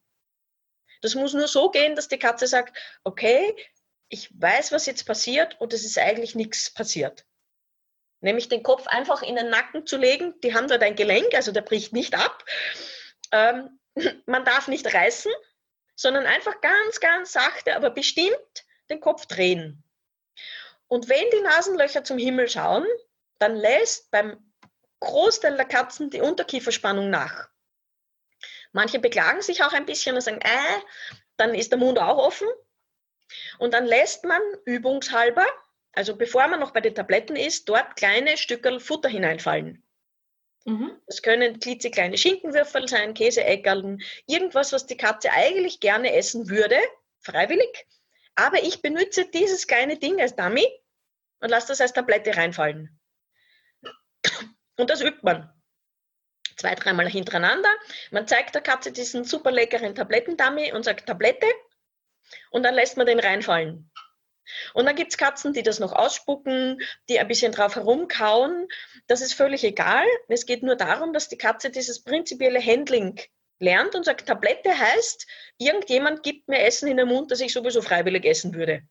Das 1.02 1.16
muss 1.16 1.34
nur 1.34 1.48
so 1.48 1.72
gehen, 1.72 1.96
dass 1.96 2.08
die 2.08 2.20
Katze 2.20 2.48
sagt, 2.48 2.78
okay, 3.04 3.56
ich 4.10 4.30
weiß, 4.40 4.72
was 4.72 4.86
jetzt 4.86 5.06
passiert 5.06 5.60
und 5.60 5.74
es 5.74 5.86
ist 5.86 5.98
eigentlich 5.98 6.36
nichts 6.36 6.72
passiert. 6.74 7.26
Nämlich 8.20 8.50
den 8.50 8.62
Kopf 8.62 8.86
einfach 8.88 9.24
in 9.24 9.36
den 9.36 9.50
Nacken 9.50 9.88
zu 9.88 9.98
legen. 9.98 10.40
Die 10.42 10.54
haben 10.54 10.68
dort 10.68 10.84
ein 10.84 10.96
Gelenk, 10.96 11.34
also 11.34 11.52
der 11.52 11.62
bricht 11.62 11.92
nicht 11.94 12.14
ab. 12.14 12.46
Ähm, 13.32 13.80
man 14.26 14.46
darf 14.46 14.68
nicht 14.68 14.94
reißen, 14.94 15.32
sondern 16.02 16.26
einfach 16.26 16.60
ganz, 16.62 17.00
ganz 17.00 17.32
sachte, 17.32 17.76
aber 17.76 17.92
bestimmt 17.92 18.66
den 18.90 19.00
Kopf 19.00 19.28
drehen. 19.28 19.84
Und 20.88 21.10
wenn 21.10 21.30
die 21.32 21.42
Nasenlöcher 21.42 22.04
zum 22.04 22.18
Himmel 22.18 22.50
schauen, 22.50 22.86
dann 23.38 23.56
lässt 23.56 24.10
beim 24.10 24.52
Großteil 25.00 25.56
der 25.56 25.66
Katzen 25.66 26.10
die 26.10 26.22
Unterkieferspannung 26.22 27.10
nach. 27.12 27.50
Manche 28.72 29.00
beklagen 29.00 29.42
sich 29.42 29.64
auch 29.64 29.74
ein 29.74 29.86
bisschen 29.86 30.16
und 30.16 30.22
sagen, 30.22 30.42
äh, 30.42 30.80
dann 31.38 31.54
ist 31.54 31.72
der 31.72 31.80
Mund 31.80 32.00
auch 32.00 32.18
offen. 32.18 32.48
Und 33.60 33.74
dann 33.74 33.86
lässt 33.86 34.24
man 34.24 34.42
übungshalber, 34.66 35.46
also 35.94 36.16
bevor 36.16 36.48
man 36.48 36.60
noch 36.60 36.72
bei 36.72 36.82
den 36.82 36.96
Tabletten 36.96 37.36
ist, 37.36 37.70
dort 37.70 37.96
kleine 37.96 38.38
Stückel 38.38 38.80
Futter 38.80 39.10
hineinfallen. 39.10 39.86
Mhm. 40.66 40.92
Das 41.08 41.22
können 41.22 41.60
klitzekleine 41.60 42.18
Schinkenwürfel 42.18 42.88
sein, 42.88 43.14
Käseeckerln, 43.14 44.02
irgendwas, 44.28 44.74
was 44.74 44.86
die 44.86 44.98
Katze 44.98 45.32
eigentlich 45.32 45.80
gerne 45.80 46.14
essen 46.14 46.50
würde, 46.50 46.78
freiwillig. 47.20 47.88
Aber 48.36 48.62
ich 48.64 48.82
benutze 48.82 49.26
dieses 49.26 49.68
kleine 49.68 49.98
Ding 49.98 50.22
als 50.22 50.36
Dummy 50.36 50.68
und 51.40 51.50
lasse 51.50 51.70
das 51.70 51.82
als 51.82 51.94
Tablette 51.94 52.36
reinfallen. 52.38 53.00
Und 54.78 54.90
das 54.90 55.02
übt 55.02 55.20
man. 55.22 55.52
Zwei, 56.58 56.76
dreimal 56.76 57.10
hintereinander. 57.10 57.70
Man 58.12 58.28
zeigt 58.28 58.54
der 58.56 58.62
Katze 58.62 58.92
diesen 58.92 59.24
super 59.24 59.52
leckeren 59.52 59.96
Tablettendummy 59.96 60.74
und 60.74 60.84
sagt 60.84 61.08
Tablette. 61.08 61.48
Und 62.52 62.64
dann 62.64 62.76
lässt 62.76 62.98
man 62.98 63.08
den 63.08 63.20
reinfallen. 63.20 63.91
Und 64.74 64.86
dann 64.86 64.96
gibt 64.96 65.12
es 65.12 65.18
Katzen, 65.18 65.54
die 65.54 65.64
das 65.64 65.80
noch 65.80 65.94
ausspucken, 65.94 66.82
die 67.10 67.20
ein 67.20 67.28
bisschen 67.28 67.52
drauf 67.52 67.76
herumkauen. 67.76 68.68
Das 69.08 69.22
ist 69.22 69.34
völlig 69.34 69.64
egal. 69.64 70.06
Es 70.28 70.46
geht 70.46 70.64
nur 70.64 70.76
darum, 70.76 71.14
dass 71.14 71.30
die 71.30 71.38
Katze 71.38 71.70
dieses 71.70 72.04
prinzipielle 72.04 72.64
Handling 72.64 73.20
lernt 73.60 73.96
und 73.96 74.06
sagt, 74.06 74.28
Tablette 74.28 74.78
heißt, 74.78 75.28
irgendjemand 75.58 76.24
gibt 76.24 76.48
mir 76.48 76.64
Essen 76.64 76.88
in 76.88 76.98
den 76.98 77.08
Mund, 77.08 77.32
das 77.32 77.42
ich 77.42 77.54
sowieso 77.54 77.82
freiwillig 77.82 78.26
essen 78.26 78.54
würde. 78.54 78.82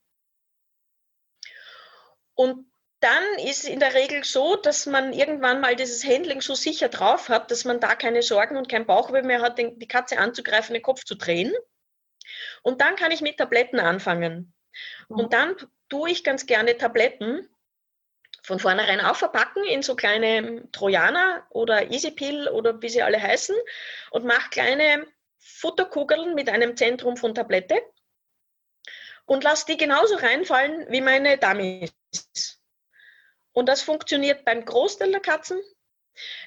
Und 2.35 2.71
dann 3.01 3.25
ist 3.45 3.67
in 3.67 3.81
der 3.81 3.95
Regel 3.95 4.25
so, 4.25 4.57
dass 4.57 4.87
man 4.87 5.13
irgendwann 5.13 5.61
mal 5.61 5.75
dieses 5.75 6.05
Handling 6.05 6.43
so 6.43 6.55
sicher 6.55 6.89
drauf 6.89 7.29
hat, 7.29 7.51
dass 7.51 7.65
man 7.65 7.81
da 7.81 7.95
keine 7.95 8.23
Sorgen 8.23 8.57
und 8.57 8.69
kein 8.69 8.87
Bauchweh 8.87 9.23
mehr 9.23 9.41
hat, 9.41 9.59
die 9.59 9.89
Katze 9.89 10.19
anzugreifen, 10.19 10.75
den 10.75 10.83
Kopf 10.83 11.05
zu 11.05 11.17
drehen. 11.17 11.53
Und 12.63 12.81
dann 12.81 12.97
kann 12.97 13.11
ich 13.11 13.23
mit 13.23 13.39
Tabletten 13.39 13.81
anfangen. 13.81 14.55
Und 15.09 15.33
dann 15.33 15.57
tue 15.89 16.11
ich 16.11 16.25
ganz 16.25 16.47
gerne 16.47 16.77
Tabletten 16.77 17.49
von 18.43 18.59
vornherein 18.59 19.01
aufverpacken 19.01 19.65
in 19.65 19.83
so 19.83 19.95
kleine 19.95 20.71
Trojaner 20.73 21.47
oder 21.51 21.91
Easypill 21.91 22.49
oder 22.49 22.81
wie 22.81 22.89
sie 22.89 23.03
alle 23.03 23.21
heißen 23.21 23.57
und 24.11 24.25
mache 24.25 24.51
kleine 24.51 25.07
Futterkugeln 25.39 26.35
mit 26.35 26.49
einem 26.49 26.77
Zentrum 26.77 27.17
von 27.17 27.35
Tablette 27.35 27.83
und 29.27 29.45
lasse 29.45 29.67
die 29.67 29.77
genauso 29.77 30.17
reinfallen 30.17 30.87
wie 30.91 31.01
meine 31.01 31.39
Dummies. 31.39 31.93
Und 33.53 33.69
das 33.69 33.83
funktioniert 33.83 34.45
beim 34.45 34.65
Großteil 34.65 35.11
der 35.11 35.21
Katzen. 35.21 35.61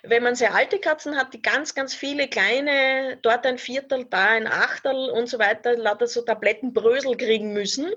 Wenn 0.04 0.24
man 0.24 0.36
sehr 0.36 0.54
alte 0.54 0.80
Katzen 0.80 1.18
hat, 1.18 1.34
die 1.34 1.42
ganz, 1.42 1.76
ganz 1.76 1.94
viele 1.94 2.28
kleine, 2.28 3.18
dort 3.22 3.46
ein 3.46 3.58
Viertel, 3.58 4.06
da 4.06 4.30
ein 4.30 4.48
Achtel 4.48 5.10
und 5.10 5.28
so 5.28 5.40
weiter, 5.40 5.76
lauter 5.78 6.08
so 6.08 6.22
Tablettenbrösel 6.22 7.16
kriegen 7.18 7.54
müssen, 7.54 7.92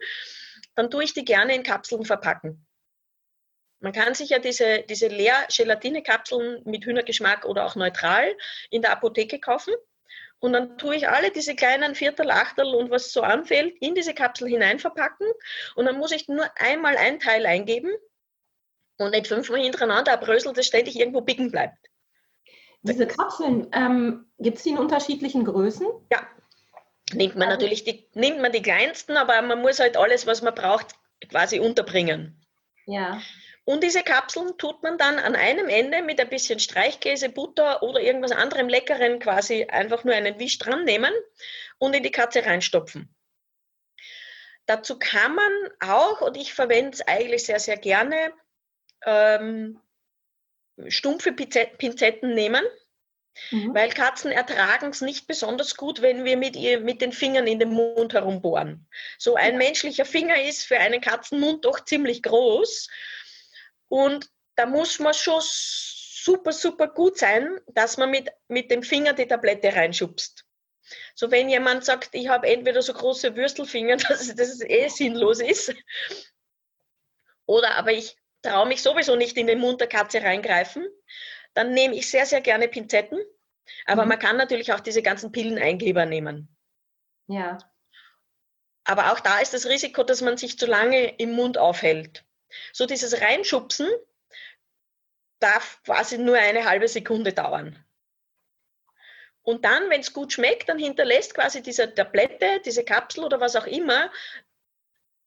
dann 0.74 0.90
tue 0.90 1.04
ich 1.04 1.14
die 1.14 1.24
gerne 1.24 1.54
in 1.54 1.62
Kapseln 1.62 2.04
verpacken. 2.04 2.66
Man 3.80 3.92
kann 3.92 4.14
sich 4.14 4.30
ja 4.30 4.38
diese, 4.38 4.84
diese 4.88 5.08
Leer-Gelatine-Kapseln 5.08 6.62
mit 6.64 6.84
Hühnergeschmack 6.84 7.44
oder 7.44 7.66
auch 7.66 7.76
neutral 7.76 8.36
in 8.70 8.82
der 8.82 8.92
Apotheke 8.92 9.38
kaufen. 9.38 9.74
Und 10.38 10.52
dann 10.52 10.78
tue 10.78 10.96
ich 10.96 11.08
alle 11.08 11.30
diese 11.30 11.54
kleinen 11.54 11.94
Viertel, 11.94 12.30
Achtel 12.30 12.74
und 12.74 12.90
was 12.90 13.12
so 13.12 13.22
anfällt, 13.22 13.74
in 13.80 13.94
diese 13.94 14.14
Kapsel 14.14 14.48
hinein 14.48 14.78
verpacken. 14.78 15.26
Und 15.74 15.86
dann 15.86 15.98
muss 15.98 16.12
ich 16.12 16.28
nur 16.28 16.46
einmal 16.56 16.96
ein 16.96 17.20
Teil 17.20 17.46
eingeben 17.46 17.90
und 18.98 19.10
nicht 19.10 19.26
fünfmal 19.26 19.60
hintereinander 19.60 20.12
ein 20.12 20.20
Brösel, 20.20 20.52
das 20.52 20.66
ständig 20.66 20.98
irgendwo 20.98 21.20
bicken 21.20 21.50
bleibt. 21.50 21.78
Diese 22.82 23.06
Kapseln, 23.06 23.68
ähm, 23.72 24.26
gibt 24.38 24.58
es 24.58 24.62
die 24.62 24.70
in 24.70 24.78
unterschiedlichen 24.78 25.44
Größen? 25.44 25.86
Ja, 26.12 26.26
nimmt 27.12 27.36
man 27.36 27.48
natürlich 27.48 27.84
die, 27.84 28.08
nimmt 28.14 28.40
man 28.40 28.52
die 28.52 28.62
kleinsten, 28.62 29.16
aber 29.16 29.40
man 29.42 29.60
muss 29.60 29.80
halt 29.80 29.96
alles, 29.96 30.26
was 30.26 30.42
man 30.42 30.54
braucht, 30.54 30.94
quasi 31.28 31.58
unterbringen. 31.58 32.40
Ja. 32.86 33.20
Und 33.64 33.82
diese 33.82 34.02
Kapseln 34.02 34.56
tut 34.58 34.84
man 34.84 34.96
dann 34.96 35.18
an 35.18 35.34
einem 35.34 35.68
Ende 35.68 36.00
mit 36.02 36.20
ein 36.20 36.28
bisschen 36.28 36.60
Streichkäse, 36.60 37.28
Butter 37.28 37.82
oder 37.82 38.00
irgendwas 38.00 38.30
anderem 38.30 38.68
Leckeren 38.68 39.18
quasi 39.18 39.64
einfach 39.64 40.04
nur 40.04 40.14
einen 40.14 40.38
Wisch 40.38 40.58
dran 40.58 40.84
nehmen 40.84 41.12
und 41.78 41.94
in 41.96 42.04
die 42.04 42.12
Katze 42.12 42.46
reinstopfen. 42.46 43.12
Dazu 44.66 44.98
kann 44.98 45.34
man 45.34 45.52
auch, 45.80 46.20
und 46.20 46.36
ich 46.36 46.54
verwende 46.54 46.92
es 46.92 47.06
eigentlich 47.06 47.44
sehr, 47.44 47.58
sehr 47.58 47.76
gerne, 47.76 48.32
ähm, 49.04 49.80
stumpfe 50.88 51.32
Pinzetten 51.32 52.34
nehmen, 52.34 52.62
mhm. 53.50 53.74
weil 53.74 53.90
Katzen 53.90 54.30
ertragen 54.30 54.90
es 54.90 55.00
nicht 55.00 55.26
besonders 55.26 55.76
gut, 55.76 56.02
wenn 56.02 56.24
wir 56.24 56.36
mit, 56.36 56.56
ihr, 56.56 56.80
mit 56.80 57.00
den 57.00 57.12
Fingern 57.12 57.46
in 57.46 57.58
den 57.58 57.70
Mund 57.70 58.12
herumbohren. 58.14 58.86
So 59.18 59.34
ein 59.34 59.52
ja. 59.52 59.58
menschlicher 59.58 60.04
Finger 60.04 60.42
ist 60.42 60.64
für 60.64 60.78
einen 60.78 61.00
Katzenmund 61.00 61.64
doch 61.64 61.84
ziemlich 61.84 62.22
groß 62.22 62.88
und 63.88 64.30
da 64.56 64.66
muss 64.66 64.98
man 64.98 65.14
schon 65.14 65.42
super, 65.42 66.52
super 66.52 66.88
gut 66.88 67.18
sein, 67.18 67.60
dass 67.68 67.98
man 67.98 68.10
mit, 68.10 68.30
mit 68.48 68.70
dem 68.70 68.82
Finger 68.82 69.12
die 69.12 69.26
Tablette 69.26 69.74
reinschubst. 69.74 70.44
So 71.14 71.30
wenn 71.30 71.48
jemand 71.48 71.84
sagt, 71.84 72.10
ich 72.12 72.28
habe 72.28 72.48
entweder 72.48 72.82
so 72.82 72.92
große 72.92 73.36
Würstelfinger, 73.36 73.96
dass 74.08 74.34
das 74.34 74.60
eh 74.60 74.88
sinnlos 74.88 75.40
ist, 75.40 75.74
oder 77.46 77.76
aber 77.76 77.92
ich 77.92 78.16
traue 78.46 78.66
mich 78.66 78.82
sowieso 78.82 79.16
nicht 79.16 79.36
in 79.36 79.46
den 79.46 79.58
Mund 79.58 79.80
der 79.80 79.88
Katze 79.88 80.22
reingreifen, 80.22 80.86
dann 81.54 81.72
nehme 81.72 81.94
ich 81.94 82.10
sehr, 82.10 82.26
sehr 82.26 82.40
gerne 82.40 82.68
Pinzetten. 82.68 83.18
Aber 83.86 84.02
mhm. 84.02 84.10
man 84.10 84.18
kann 84.18 84.36
natürlich 84.36 84.72
auch 84.72 84.80
diese 84.80 85.02
ganzen 85.02 85.32
Pilleneingeber 85.32 86.06
nehmen. 86.06 86.54
Ja. 87.26 87.58
Aber 88.84 89.12
auch 89.12 89.20
da 89.20 89.40
ist 89.40 89.52
das 89.52 89.66
Risiko, 89.66 90.04
dass 90.04 90.20
man 90.20 90.36
sich 90.36 90.58
zu 90.58 90.66
lange 90.66 91.16
im 91.18 91.32
Mund 91.32 91.58
aufhält. 91.58 92.24
So 92.72 92.86
dieses 92.86 93.20
Reinschubsen 93.20 93.88
darf 95.40 95.82
quasi 95.84 96.18
nur 96.18 96.36
eine 96.36 96.64
halbe 96.64 96.86
Sekunde 96.86 97.32
dauern. 97.32 97.84
Und 99.42 99.64
dann, 99.64 99.90
wenn 99.90 100.00
es 100.00 100.12
gut 100.12 100.32
schmeckt, 100.32 100.68
dann 100.68 100.78
hinterlässt 100.78 101.34
quasi 101.34 101.62
diese 101.62 101.92
Tablette, 101.92 102.60
diese 102.64 102.84
Kapsel 102.84 103.24
oder 103.24 103.40
was 103.40 103.56
auch 103.56 103.66
immer 103.66 104.10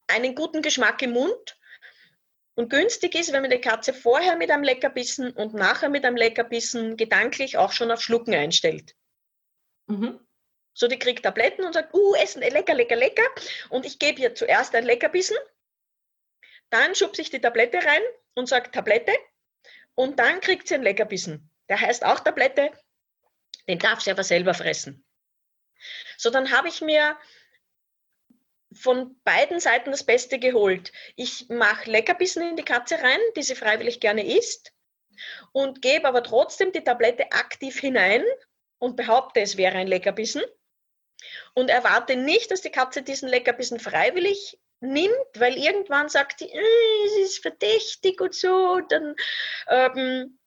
einen 0.07 0.35
guten 0.35 0.61
Geschmack 0.61 1.01
im 1.01 1.11
Mund 1.11 1.58
und 2.59 2.69
günstig 2.69 3.15
ist, 3.15 3.31
wenn 3.31 3.41
man 3.41 3.51
die 3.51 3.61
Katze 3.61 3.93
vorher 3.93 4.35
mit 4.35 4.51
einem 4.51 4.63
Leckerbissen 4.63 5.31
und 5.31 5.53
nachher 5.53 5.87
mit 5.87 6.03
einem 6.03 6.17
Leckerbissen 6.17 6.97
gedanklich 6.97 7.55
auch 7.55 7.71
schon 7.71 7.89
auf 7.89 8.01
Schlucken 8.01 8.33
einstellt. 8.35 8.97
Mhm. 9.87 10.19
So, 10.73 10.89
die 10.89 10.99
kriegt 10.99 11.23
Tabletten 11.23 11.63
und 11.63 11.71
sagt, 11.71 11.93
uh, 11.93 12.15
essen, 12.15 12.41
lecker, 12.41 12.73
lecker, 12.73 12.97
lecker. 12.97 13.23
Und 13.69 13.85
ich 13.85 13.97
gebe 13.97 14.19
ihr 14.19 14.35
zuerst 14.35 14.75
ein 14.75 14.83
Leckerbissen, 14.83 15.37
dann 16.69 16.95
schubse 16.95 17.21
ich 17.21 17.29
die 17.29 17.39
Tablette 17.39 17.77
rein 17.77 18.01
und 18.33 18.49
sage 18.49 18.71
Tablette 18.71 19.13
und 19.95 20.19
dann 20.19 20.41
kriegt 20.41 20.67
sie 20.67 20.75
ein 20.75 20.83
Leckerbissen. 20.83 21.49
Der 21.69 21.79
heißt 21.79 22.03
auch 22.03 22.19
Tablette, 22.19 22.71
den 23.69 23.79
darf 23.79 24.01
sie 24.01 24.11
aber 24.11 24.25
selber 24.25 24.53
fressen. 24.53 25.05
So, 26.17 26.29
dann 26.29 26.51
habe 26.51 26.67
ich 26.67 26.81
mir 26.81 27.17
von 28.73 29.19
beiden 29.23 29.59
Seiten 29.59 29.91
das 29.91 30.03
Beste 30.03 30.39
geholt. 30.39 30.91
Ich 31.15 31.47
mache 31.49 31.89
Leckerbissen 31.89 32.47
in 32.47 32.55
die 32.55 32.63
Katze 32.63 33.01
rein, 33.01 33.19
die 33.35 33.43
sie 33.43 33.55
freiwillig 33.55 33.99
gerne 33.99 34.25
isst, 34.25 34.71
und 35.51 35.81
gebe 35.81 36.07
aber 36.07 36.23
trotzdem 36.23 36.71
die 36.71 36.83
Tablette 36.83 37.31
aktiv 37.31 37.79
hinein 37.79 38.23
und 38.77 38.95
behaupte, 38.95 39.41
es 39.41 39.57
wäre 39.57 39.77
ein 39.77 39.87
Leckerbissen. 39.87 40.41
Und 41.53 41.69
erwarte 41.69 42.15
nicht, 42.15 42.49
dass 42.49 42.61
die 42.61 42.71
Katze 42.71 43.01
diesen 43.01 43.27
Leckerbissen 43.27 43.79
freiwillig 43.79 44.57
nimmt, 44.79 45.11
weil 45.35 45.57
irgendwann 45.57 46.07
sagt 46.07 46.39
sie, 46.39 46.49
äh, 46.49 47.05
es 47.05 47.31
ist 47.31 47.41
verdächtig 47.41 48.21
und 48.21 48.33
so. 48.33 48.79
Dann 48.87 49.15
ähm, 49.67 50.38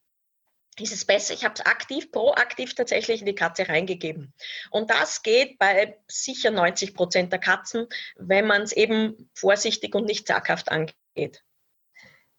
ist 0.78 0.92
es 0.92 1.04
besser. 1.04 1.34
Ich 1.34 1.44
habe 1.44 1.54
es 1.54 1.66
aktiv, 1.66 2.10
proaktiv 2.10 2.74
tatsächlich 2.74 3.20
in 3.20 3.26
die 3.26 3.34
Katze 3.34 3.68
reingegeben. 3.68 4.32
Und 4.70 4.90
das 4.90 5.22
geht 5.22 5.58
bei 5.58 5.98
sicher 6.08 6.50
90 6.50 6.94
Prozent 6.94 7.32
der 7.32 7.40
Katzen, 7.40 7.86
wenn 8.16 8.46
man 8.46 8.62
es 8.62 8.72
eben 8.72 9.30
vorsichtig 9.34 9.94
und 9.94 10.06
nicht 10.06 10.26
zaghaft 10.26 10.70
angeht. 10.70 11.42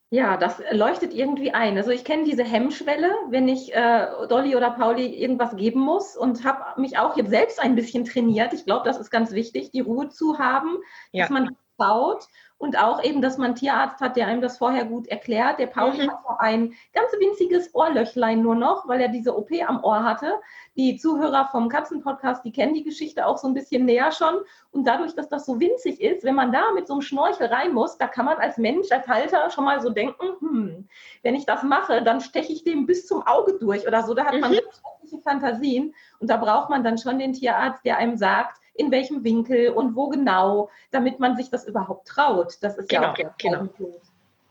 Ja, 0.09 0.37
das 0.37 0.61
leuchtet 0.69 1.11
irgendwie 1.11 1.53
ein. 1.55 1.75
Also 1.75 1.89
ich 1.89 2.05
kenne 2.05 2.23
diese 2.23 2.43
Hemmschwelle, 2.43 3.11
wenn 3.29 3.47
ich 3.47 3.73
äh, 3.73 4.07
Dolly 4.29 4.55
oder 4.55 4.69
Pauli 4.69 5.07
irgendwas 5.07 5.55
geben 5.55 5.79
muss 5.79 6.15
und 6.15 6.43
habe 6.43 6.79
mich 6.79 6.99
auch 6.99 7.17
jetzt 7.17 7.31
selbst 7.31 7.59
ein 7.59 7.73
bisschen 7.73 8.05
trainiert. 8.05 8.53
Ich 8.53 8.65
glaube, 8.65 8.85
das 8.85 8.99
ist 8.99 9.09
ganz 9.09 9.31
wichtig, 9.31 9.71
die 9.71 9.79
Ruhe 9.79 10.09
zu 10.09 10.37
haben, 10.37 10.77
ja. 11.13 11.23
dass 11.23 11.31
man 11.31 11.57
traut 11.79 12.27
und 12.63 12.79
auch 12.79 13.03
eben, 13.03 13.21
dass 13.21 13.37
man 13.37 13.47
einen 13.47 13.55
Tierarzt 13.55 13.99
hat, 13.99 14.15
der 14.15 14.25
einem 14.25 14.39
das 14.39 14.57
vorher 14.57 14.85
gut 14.85 15.07
erklärt. 15.07 15.59
Der 15.59 15.67
Pauli 15.67 16.05
mhm. 16.05 16.11
hat 16.11 16.19
so 16.25 16.33
ein 16.39 16.73
ganz 16.93 17.11
winziges 17.19 17.75
Ohrlöchlein 17.75 18.41
nur 18.41 18.55
noch, 18.55 18.87
weil 18.87 19.01
er 19.01 19.09
diese 19.09 19.37
OP 19.37 19.49
am 19.67 19.83
Ohr 19.83 20.05
hatte. 20.05 20.39
Die 20.77 20.95
Zuhörer 20.95 21.49
vom 21.51 21.67
Katzenpodcast, 21.67 22.45
die 22.45 22.53
kennen 22.53 22.73
die 22.73 22.85
Geschichte 22.85 23.27
auch 23.27 23.37
so 23.37 23.49
ein 23.49 23.53
bisschen 23.53 23.83
näher 23.83 24.13
schon. 24.13 24.35
Und 24.71 24.87
dadurch, 24.87 25.13
dass 25.13 25.27
das 25.27 25.45
so 25.45 25.59
winzig 25.59 25.99
ist, 25.99 26.23
wenn 26.23 26.35
man 26.35 26.53
da 26.53 26.71
mit 26.71 26.87
so 26.87 26.93
einem 26.93 27.01
Schnorchel 27.01 27.47
rein 27.47 27.73
muss, 27.73 27.97
da 27.97 28.07
kann 28.07 28.23
man 28.23 28.37
als 28.37 28.57
Mensch, 28.57 28.89
als 28.93 29.09
Halter 29.09 29.49
schon 29.49 29.65
mal 29.65 29.81
so 29.81 29.89
denken, 29.89 30.25
hm, 30.39 30.87
wenn 31.21 31.35
ich 31.35 31.45
das 31.45 31.63
mache, 31.63 32.01
dann 32.01 32.21
steche 32.21 32.53
ich 32.53 32.63
dem 32.63 32.85
bis 32.85 33.05
zum 33.05 33.27
Auge 33.27 33.59
durch 33.59 33.85
oder 33.85 34.03
so. 34.03 34.13
Da 34.13 34.23
hat 34.23 34.39
man 34.39 34.51
mhm. 34.51 34.55
schreckliche 34.55 35.21
Fantasien. 35.21 35.93
Und 36.19 36.29
da 36.29 36.37
braucht 36.37 36.69
man 36.69 36.81
dann 36.81 36.97
schon 36.97 37.19
den 37.19 37.33
Tierarzt, 37.33 37.83
der 37.83 37.97
einem 37.97 38.15
sagt, 38.15 38.62
in 38.75 38.91
welchem 38.91 39.23
Winkel 39.23 39.69
und 39.69 39.95
wo 39.95 40.09
genau, 40.09 40.69
damit 40.91 41.19
man 41.19 41.35
sich 41.35 41.49
das 41.49 41.67
überhaupt 41.67 42.07
traut. 42.07 42.57
Das 42.61 42.77
ist 42.77 42.89
genau, 42.89 43.13
ja 43.17 43.29
auch 43.29 43.37
genau. 43.37 43.65
Punkt. 43.65 44.01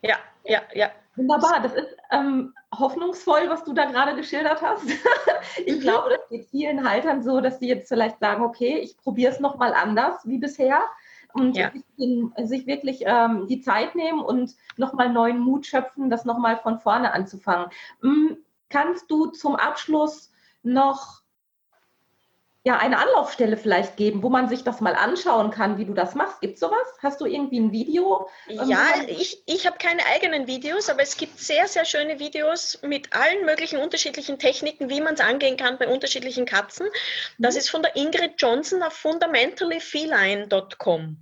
Ja, 0.02 0.17
ja, 0.45 0.61
ja. 0.75 0.91
Wunderbar, 1.14 1.61
das 1.61 1.75
ist 1.75 1.97
ähm, 2.11 2.55
hoffnungsvoll, 2.75 3.49
was 3.49 3.64
du 3.64 3.75
da 3.75 3.85
gerade 3.85 4.17
geschildert 4.17 4.62
hast. 4.62 4.85
ich 5.67 5.76
mhm. 5.76 5.81
glaube, 5.81 6.11
das 6.11 6.29
geht 6.31 6.49
vielen 6.50 6.88
Haltern 6.88 7.23
so, 7.23 7.41
dass 7.41 7.59
sie 7.59 7.69
jetzt 7.69 7.88
vielleicht 7.88 8.19
sagen, 8.19 8.43
okay, 8.43 8.79
ich 8.79 8.97
probiere 8.97 9.33
es 9.33 9.41
nochmal 9.41 9.75
anders 9.75 10.26
wie 10.26 10.38
bisher 10.38 10.81
und 11.35 11.57
ja. 11.57 11.71
sich, 12.45 12.67
wirklich 12.67 13.02
ähm, 13.05 13.47
die 13.47 13.61
Zeit 13.61 13.95
nehmen 13.95 14.21
und 14.21 14.55
nochmal 14.76 15.11
neuen 15.11 15.38
Mut 15.38 15.67
schöpfen, 15.67 16.11
das 16.11 16.25
nochmal 16.25 16.59
von 16.59 16.79
vorne 16.79 17.12
anzufangen. 17.12 17.69
Hm, 18.00 18.38
kannst 18.69 19.11
du 19.11 19.26
zum 19.26 19.57
Abschluss 19.57 20.33
noch 20.62 21.22
ja, 22.64 22.78
eine 22.78 22.99
Anlaufstelle 22.99 23.57
vielleicht 23.57 23.97
geben, 23.97 24.23
wo 24.23 24.28
man 24.28 24.49
sich 24.49 24.62
das 24.62 24.81
mal 24.81 24.95
anschauen 24.95 25.50
kann, 25.50 25.78
wie 25.78 25.85
du 25.85 25.95
das 25.95 26.14
machst. 26.14 26.40
Gibt 26.40 26.54
es 26.54 26.61
sowas? 26.61 26.87
Hast 27.02 27.21
du 27.21 27.26
irgendwie 27.26 27.59
ein 27.59 27.73
Video? 27.73 28.28
Ähm, 28.49 28.69
ja, 28.69 28.87
ich, 29.09 29.42
ich 29.47 29.66
habe 29.66 29.78
keine 29.78 30.07
eigenen 30.07 30.47
Videos, 30.47 30.88
aber 30.88 31.02
es 31.02 31.16
gibt 31.16 31.40
sehr, 31.40 31.66
sehr 31.66 31.85
schöne 31.85 32.21
Videos 32.21 32.78
mit 32.83 33.12
allen 33.12 33.45
möglichen 33.47 33.81
unterschiedlichen 33.81 34.38
Techniken, 34.38 34.90
wie 34.90 35.00
man 35.00 35.14
es 35.14 35.21
angehen 35.21 35.57
kann 35.57 35.76
bei 35.76 35.88
unterschiedlichen 35.88 36.47
Katzen. 36.47 36.87
Das 37.37 37.54
mhm. 37.54 37.59
ist 37.59 37.69
von 37.69 37.83
der 37.83 37.97
Ingrid 37.97 38.35
Johnson 38.38 38.85
auf 38.85 38.92
fundamentallyfeline.com. 38.92 41.16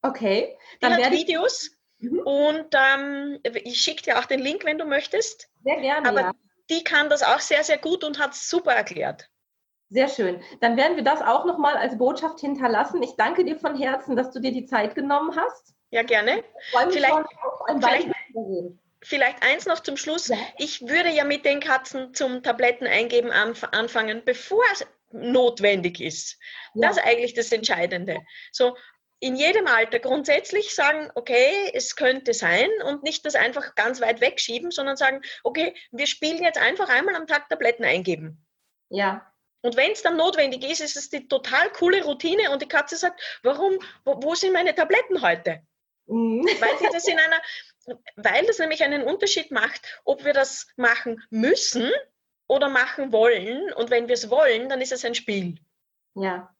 Okay. 0.00 0.56
Dann 0.80 0.96
Die 0.96 1.04
hat 1.04 1.12
Videos 1.12 1.72
mhm. 1.98 2.20
und 2.20 2.68
ähm, 2.72 3.38
ich 3.64 3.82
schicke 3.82 4.02
dir 4.02 4.18
auch 4.18 4.24
den 4.24 4.40
Link, 4.40 4.64
wenn 4.64 4.78
du 4.78 4.86
möchtest. 4.86 5.50
Sehr 5.62 5.76
gerne. 5.76 6.08
Aber 6.08 6.20
ja. 6.20 6.32
die 6.70 6.84
kann 6.84 7.10
das 7.10 7.22
auch 7.22 7.40
sehr, 7.40 7.64
sehr 7.64 7.76
gut 7.76 8.02
und 8.02 8.18
hat 8.18 8.32
es 8.32 8.48
super 8.48 8.72
erklärt. 8.72 9.28
Sehr 9.88 10.08
schön. 10.08 10.42
Dann 10.60 10.76
werden 10.76 10.96
wir 10.96 11.04
das 11.04 11.22
auch 11.22 11.44
nochmal 11.44 11.76
als 11.76 11.96
Botschaft 11.96 12.40
hinterlassen. 12.40 13.02
Ich 13.02 13.14
danke 13.16 13.44
dir 13.44 13.56
von 13.56 13.76
Herzen, 13.76 14.16
dass 14.16 14.32
du 14.32 14.40
dir 14.40 14.52
die 14.52 14.66
Zeit 14.66 14.94
genommen 14.94 15.36
hast. 15.36 15.74
Ja, 15.90 16.02
gerne. 16.02 16.42
Vielleicht, 16.90 17.14
vielleicht, 17.66 18.08
vielleicht, 19.02 19.42
eins 19.44 19.66
noch 19.66 19.80
zum 19.80 19.96
Schluss. 19.96 20.28
Ja. 20.28 20.36
Ich 20.58 20.82
würde 20.88 21.10
ja 21.10 21.24
mit 21.24 21.44
den 21.44 21.60
Katzen 21.60 22.12
zum 22.14 22.42
Tabletten 22.42 22.86
eingeben 22.86 23.30
anfangen, 23.30 24.22
bevor 24.24 24.62
es 24.72 24.84
notwendig 25.12 26.00
ist. 26.00 26.38
Ja. 26.74 26.88
Das 26.88 26.96
ist 26.96 27.04
eigentlich 27.04 27.34
das 27.34 27.52
Entscheidende. 27.52 28.18
So, 28.50 28.76
in 29.20 29.36
jedem 29.36 29.68
Alter 29.68 30.00
grundsätzlich 30.00 30.74
sagen, 30.74 31.10
okay, 31.14 31.70
es 31.72 31.96
könnte 31.96 32.34
sein 32.34 32.68
und 32.86 33.04
nicht 33.04 33.24
das 33.24 33.36
einfach 33.36 33.76
ganz 33.76 34.00
weit 34.00 34.20
wegschieben, 34.20 34.72
sondern 34.72 34.96
sagen, 34.96 35.22
okay, 35.44 35.74
wir 35.92 36.06
spielen 36.06 36.42
jetzt 36.42 36.58
einfach 36.58 36.88
einmal 36.88 37.14
am 37.14 37.26
Tag 37.26 37.48
Tabletten 37.48 37.84
eingeben. 37.84 38.44
Ja, 38.90 39.26
und 39.62 39.76
wenn 39.76 39.92
es 39.92 40.02
dann 40.02 40.16
notwendig 40.16 40.64
ist, 40.64 40.80
ist 40.80 40.96
es 40.96 41.10
die 41.10 41.28
total 41.28 41.70
coole 41.72 42.04
Routine 42.04 42.50
und 42.50 42.62
die 42.62 42.68
Katze 42.68 42.96
sagt, 42.96 43.20
warum, 43.42 43.78
wo, 44.04 44.22
wo 44.22 44.34
sind 44.34 44.52
meine 44.52 44.74
Tabletten 44.74 45.22
heute? 45.22 45.62
Mhm. 46.06 46.46
Weil 46.60 46.78
sie 46.78 46.88
das 46.92 47.06
in 47.08 47.18
einer, 47.18 47.40
weil 48.16 48.46
das 48.46 48.58
nämlich 48.58 48.82
einen 48.82 49.02
Unterschied 49.02 49.50
macht, 49.50 50.00
ob 50.04 50.24
wir 50.24 50.32
das 50.32 50.68
machen 50.76 51.22
müssen 51.30 51.90
oder 52.46 52.68
machen 52.68 53.12
wollen. 53.12 53.72
Und 53.72 53.90
wenn 53.90 54.08
wir 54.08 54.14
es 54.14 54.30
wollen, 54.30 54.68
dann 54.68 54.80
ist 54.80 54.92
es 54.92 55.04
ein 55.04 55.14
Spiel. 55.14 55.56
Ja. 56.14 56.55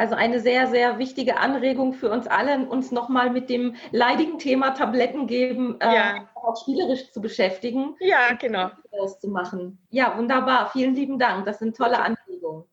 Also 0.00 0.14
eine 0.14 0.40
sehr, 0.40 0.66
sehr 0.68 0.96
wichtige 0.96 1.36
Anregung 1.36 1.92
für 1.92 2.10
uns 2.10 2.26
alle, 2.26 2.66
uns 2.66 2.90
nochmal 2.90 3.28
mit 3.28 3.50
dem 3.50 3.76
leidigen 3.90 4.38
Thema 4.38 4.70
Tabletten 4.70 5.26
geben, 5.26 5.78
äh, 5.78 5.94
ja. 5.94 6.16
äh, 6.16 6.20
auch 6.36 6.58
spielerisch 6.58 7.12
zu 7.12 7.20
beschäftigen. 7.20 7.96
Ja, 8.00 8.32
genau. 8.32 8.70
Das 8.92 9.20
zu 9.20 9.28
machen. 9.28 9.78
Ja, 9.90 10.16
wunderbar. 10.16 10.70
Vielen 10.70 10.94
lieben 10.94 11.18
Dank. 11.18 11.44
Das 11.44 11.58
sind 11.58 11.76
tolle 11.76 11.98
Anregungen. 12.00 12.64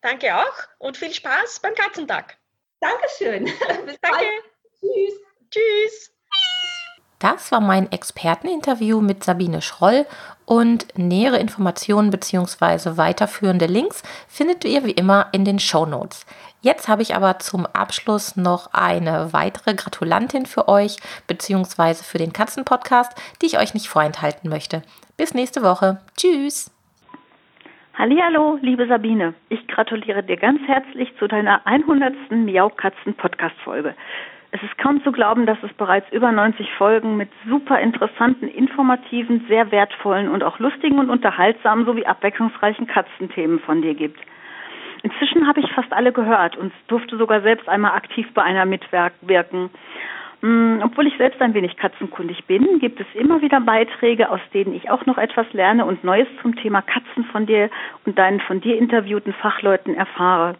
Danke 0.00 0.32
auch 0.32 0.54
und 0.78 0.96
viel 0.96 1.12
Spaß 1.12 1.58
beim 1.60 1.74
Katzentag. 1.74 2.38
Dankeschön. 2.78 3.44
Bis 3.86 3.98
Danke. 4.00 4.18
Bald. 4.18 4.28
Tschüss. 4.78 5.20
Tschüss. 5.50 6.14
Das 7.18 7.52
war 7.52 7.60
mein 7.60 7.92
Experteninterview 7.92 9.02
mit 9.02 9.24
Sabine 9.24 9.60
Schroll 9.60 10.06
und 10.46 10.86
nähere 10.96 11.36
Informationen 11.36 12.10
bzw. 12.10 12.96
weiterführende 12.96 13.66
Links 13.66 14.02
findet 14.26 14.64
ihr 14.64 14.84
wie 14.84 14.92
immer 14.92 15.28
in 15.32 15.44
den 15.44 15.58
Show 15.58 15.84
Notes. 15.84 16.24
Jetzt 16.62 16.88
habe 16.88 17.00
ich 17.00 17.16
aber 17.16 17.38
zum 17.38 17.64
Abschluss 17.64 18.36
noch 18.36 18.74
eine 18.74 19.32
weitere 19.32 19.74
Gratulantin 19.74 20.44
für 20.44 20.68
euch 20.68 20.96
bzw. 21.26 21.94
für 22.04 22.18
den 22.18 22.34
Katzenpodcast, 22.34 23.12
die 23.40 23.46
ich 23.46 23.58
euch 23.58 23.72
nicht 23.72 23.88
vorenthalten 23.88 24.50
möchte. 24.50 24.82
Bis 25.16 25.32
nächste 25.32 25.62
Woche. 25.62 26.00
Tschüss. 26.18 26.70
Hallo, 27.96 28.58
liebe 28.60 28.86
Sabine. 28.86 29.34
Ich 29.48 29.66
gratuliere 29.68 30.22
dir 30.22 30.36
ganz 30.36 30.60
herzlich 30.66 31.10
zu 31.18 31.28
deiner 31.28 31.66
100. 31.66 32.30
Miau 32.30 32.68
Katzen 32.68 33.14
Podcast 33.14 33.56
Folge. 33.64 33.94
Es 34.52 34.62
ist 34.62 34.76
kaum 34.78 35.02
zu 35.04 35.12
glauben, 35.12 35.46
dass 35.46 35.58
es 35.62 35.72
bereits 35.74 36.10
über 36.12 36.32
90 36.32 36.68
Folgen 36.76 37.16
mit 37.16 37.30
super 37.48 37.78
interessanten, 37.78 38.48
informativen, 38.48 39.46
sehr 39.48 39.70
wertvollen 39.70 40.28
und 40.28 40.42
auch 40.42 40.58
lustigen 40.58 40.98
und 40.98 41.08
unterhaltsamen 41.08 41.86
sowie 41.86 42.04
abwechslungsreichen 42.04 42.86
Katzenthemen 42.86 43.60
von 43.60 43.80
dir 43.80 43.94
gibt. 43.94 44.18
Inzwischen 45.02 45.46
habe 45.46 45.60
ich 45.60 45.72
fast 45.72 45.92
alle 45.92 46.12
gehört 46.12 46.56
und 46.56 46.72
durfte 46.88 47.16
sogar 47.16 47.40
selbst 47.40 47.68
einmal 47.68 47.92
aktiv 47.92 48.26
bei 48.34 48.42
einer 48.42 48.66
mitwirken. 48.66 49.70
Hm, 50.40 50.80
obwohl 50.82 51.06
ich 51.06 51.16
selbst 51.18 51.40
ein 51.42 51.52
wenig 51.54 51.76
katzenkundig 51.76 52.46
bin, 52.46 52.78
gibt 52.78 53.00
es 53.00 53.06
immer 53.14 53.42
wieder 53.42 53.60
Beiträge, 53.60 54.30
aus 54.30 54.40
denen 54.54 54.74
ich 54.74 54.90
auch 54.90 55.04
noch 55.04 55.18
etwas 55.18 55.50
lerne 55.52 55.84
und 55.84 56.02
Neues 56.02 56.28
zum 56.40 56.56
Thema 56.56 56.80
Katzen 56.80 57.24
von 57.24 57.46
dir 57.46 57.70
und 58.06 58.18
deinen 58.18 58.40
von 58.40 58.60
dir 58.60 58.78
interviewten 58.78 59.34
Fachleuten 59.34 59.94
erfahre. 59.94 60.56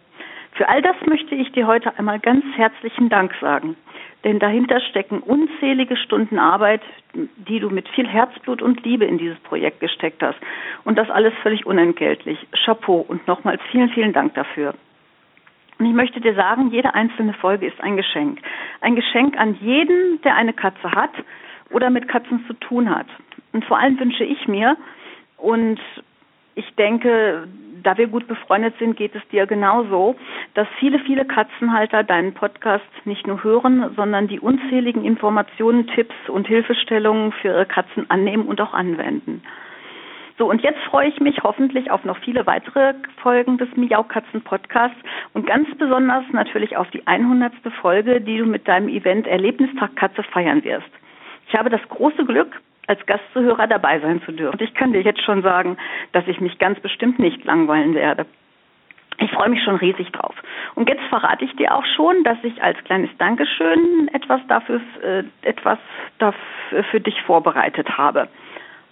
Für 0.61 0.69
all 0.69 0.83
das 0.83 0.95
möchte 1.07 1.33
ich 1.33 1.51
dir 1.53 1.65
heute 1.65 1.97
einmal 1.97 2.19
ganz 2.19 2.45
herzlichen 2.55 3.09
Dank 3.09 3.33
sagen. 3.41 3.75
Denn 4.23 4.37
dahinter 4.37 4.79
stecken 4.79 5.17
unzählige 5.17 5.97
Stunden 5.97 6.37
Arbeit, 6.37 6.83
die 7.15 7.59
du 7.59 7.71
mit 7.71 7.89
viel 7.89 8.07
Herzblut 8.07 8.61
und 8.61 8.85
Liebe 8.85 9.05
in 9.05 9.17
dieses 9.17 9.39
Projekt 9.39 9.79
gesteckt 9.79 10.21
hast. 10.21 10.37
Und 10.83 10.99
das 10.99 11.09
alles 11.09 11.33
völlig 11.41 11.65
unentgeltlich. 11.65 12.37
Chapeau 12.63 13.03
und 13.07 13.27
nochmals 13.27 13.59
vielen, 13.71 13.89
vielen 13.89 14.13
Dank 14.13 14.35
dafür. 14.35 14.75
Und 15.79 15.87
ich 15.87 15.93
möchte 15.93 16.21
dir 16.21 16.35
sagen, 16.35 16.69
jede 16.69 16.93
einzelne 16.93 17.33
Folge 17.33 17.65
ist 17.65 17.81
ein 17.81 17.97
Geschenk. 17.97 18.37
Ein 18.81 18.95
Geschenk 18.95 19.39
an 19.39 19.57
jeden, 19.61 20.21
der 20.21 20.35
eine 20.35 20.53
Katze 20.53 20.91
hat 20.91 21.13
oder 21.71 21.89
mit 21.89 22.07
Katzen 22.07 22.45
zu 22.45 22.53
tun 22.53 22.87
hat. 22.87 23.07
Und 23.51 23.65
vor 23.65 23.79
allem 23.79 23.99
wünsche 23.99 24.25
ich 24.25 24.47
mir, 24.47 24.77
und 25.37 25.79
ich 26.53 26.69
denke, 26.75 27.47
da 27.83 27.97
wir 27.97 28.07
gut 28.07 28.27
befreundet 28.27 28.75
sind, 28.79 28.95
geht 28.97 29.15
es 29.15 29.27
dir 29.29 29.45
genauso, 29.45 30.15
dass 30.53 30.67
viele, 30.79 30.99
viele 30.99 31.25
Katzenhalter 31.25 32.03
deinen 32.03 32.33
Podcast 32.33 32.85
nicht 33.05 33.27
nur 33.27 33.43
hören, 33.43 33.91
sondern 33.95 34.27
die 34.27 34.39
unzähligen 34.39 35.03
Informationen, 35.03 35.87
Tipps 35.87 36.15
und 36.27 36.47
Hilfestellungen 36.47 37.31
für 37.33 37.49
ihre 37.49 37.65
Katzen 37.65 38.09
annehmen 38.09 38.45
und 38.45 38.61
auch 38.61 38.73
anwenden. 38.73 39.41
So, 40.37 40.49
und 40.49 40.61
jetzt 40.63 40.79
freue 40.89 41.07
ich 41.07 41.19
mich 41.19 41.43
hoffentlich 41.43 41.91
auf 41.91 42.03
noch 42.03 42.17
viele 42.17 42.47
weitere 42.47 42.95
Folgen 43.21 43.59
des 43.59 43.69
Miau-Katzen 43.75 44.41
Podcasts 44.41 44.97
und 45.33 45.45
ganz 45.45 45.67
besonders 45.77 46.23
natürlich 46.31 46.77
auf 46.77 46.89
die 46.89 47.05
100. 47.05 47.53
Folge, 47.79 48.21
die 48.21 48.39
du 48.39 48.45
mit 48.45 48.67
deinem 48.67 48.89
Event 48.89 49.27
Erlebnistag 49.27 49.95
Katze 49.95 50.23
feiern 50.23 50.63
wirst. 50.63 50.89
Ich 51.47 51.53
habe 51.53 51.69
das 51.69 51.81
große 51.89 52.25
Glück, 52.25 52.59
als 52.91 53.05
Gastzuhörer 53.05 53.67
dabei 53.67 54.01
sein 54.01 54.21
zu 54.23 54.33
dürfen. 54.33 54.59
Und 54.59 54.61
ich 54.61 54.73
kann 54.73 54.91
dir 54.91 55.01
jetzt 55.01 55.23
schon 55.23 55.41
sagen, 55.41 55.77
dass 56.11 56.27
ich 56.27 56.41
mich 56.41 56.59
ganz 56.59 56.77
bestimmt 56.81 57.19
nicht 57.19 57.45
langweilen 57.45 57.95
werde. 57.95 58.25
Ich 59.17 59.31
freue 59.31 59.49
mich 59.49 59.63
schon 59.63 59.75
riesig 59.75 60.11
drauf. 60.11 60.35
Und 60.75 60.89
jetzt 60.89 61.03
verrate 61.09 61.45
ich 61.45 61.55
dir 61.55 61.73
auch 61.73 61.85
schon, 61.95 62.23
dass 62.23 62.37
ich 62.43 62.61
als 62.61 62.77
kleines 62.83 63.09
Dankeschön 63.17 64.09
etwas 64.13 64.41
dafür, 64.47 64.81
äh, 65.01 65.23
etwas 65.41 65.79
dafür 66.17 66.83
für 66.83 66.99
dich 66.99 67.21
vorbereitet 67.21 67.97
habe. 67.97 68.27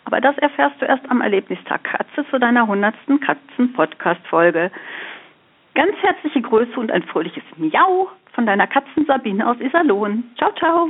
Aber 0.06 0.22
das 0.22 0.38
erfährst 0.38 0.82
du 0.82 0.86
erst 0.86 1.10
am 1.12 1.20
Erlebnistag 1.20 1.84
Katze 1.84 2.26
zu 2.30 2.40
deiner 2.40 2.62
100. 2.62 2.94
Katzen-Podcast-Folge. 3.20 4.72
Ganz 5.76 5.96
herzliche 6.02 6.42
Grüße 6.42 6.80
und 6.80 6.92
ein 6.92 7.04
fröhliches 7.04 7.44
Miau 7.58 8.10
von 8.34 8.46
deiner 8.46 8.68
Katzen 8.68 9.06
Sabine 9.06 9.46
aus 9.46 9.60
Iserlohn. 9.60 10.24
Ciao, 10.38 10.52
ciao. 10.54 10.90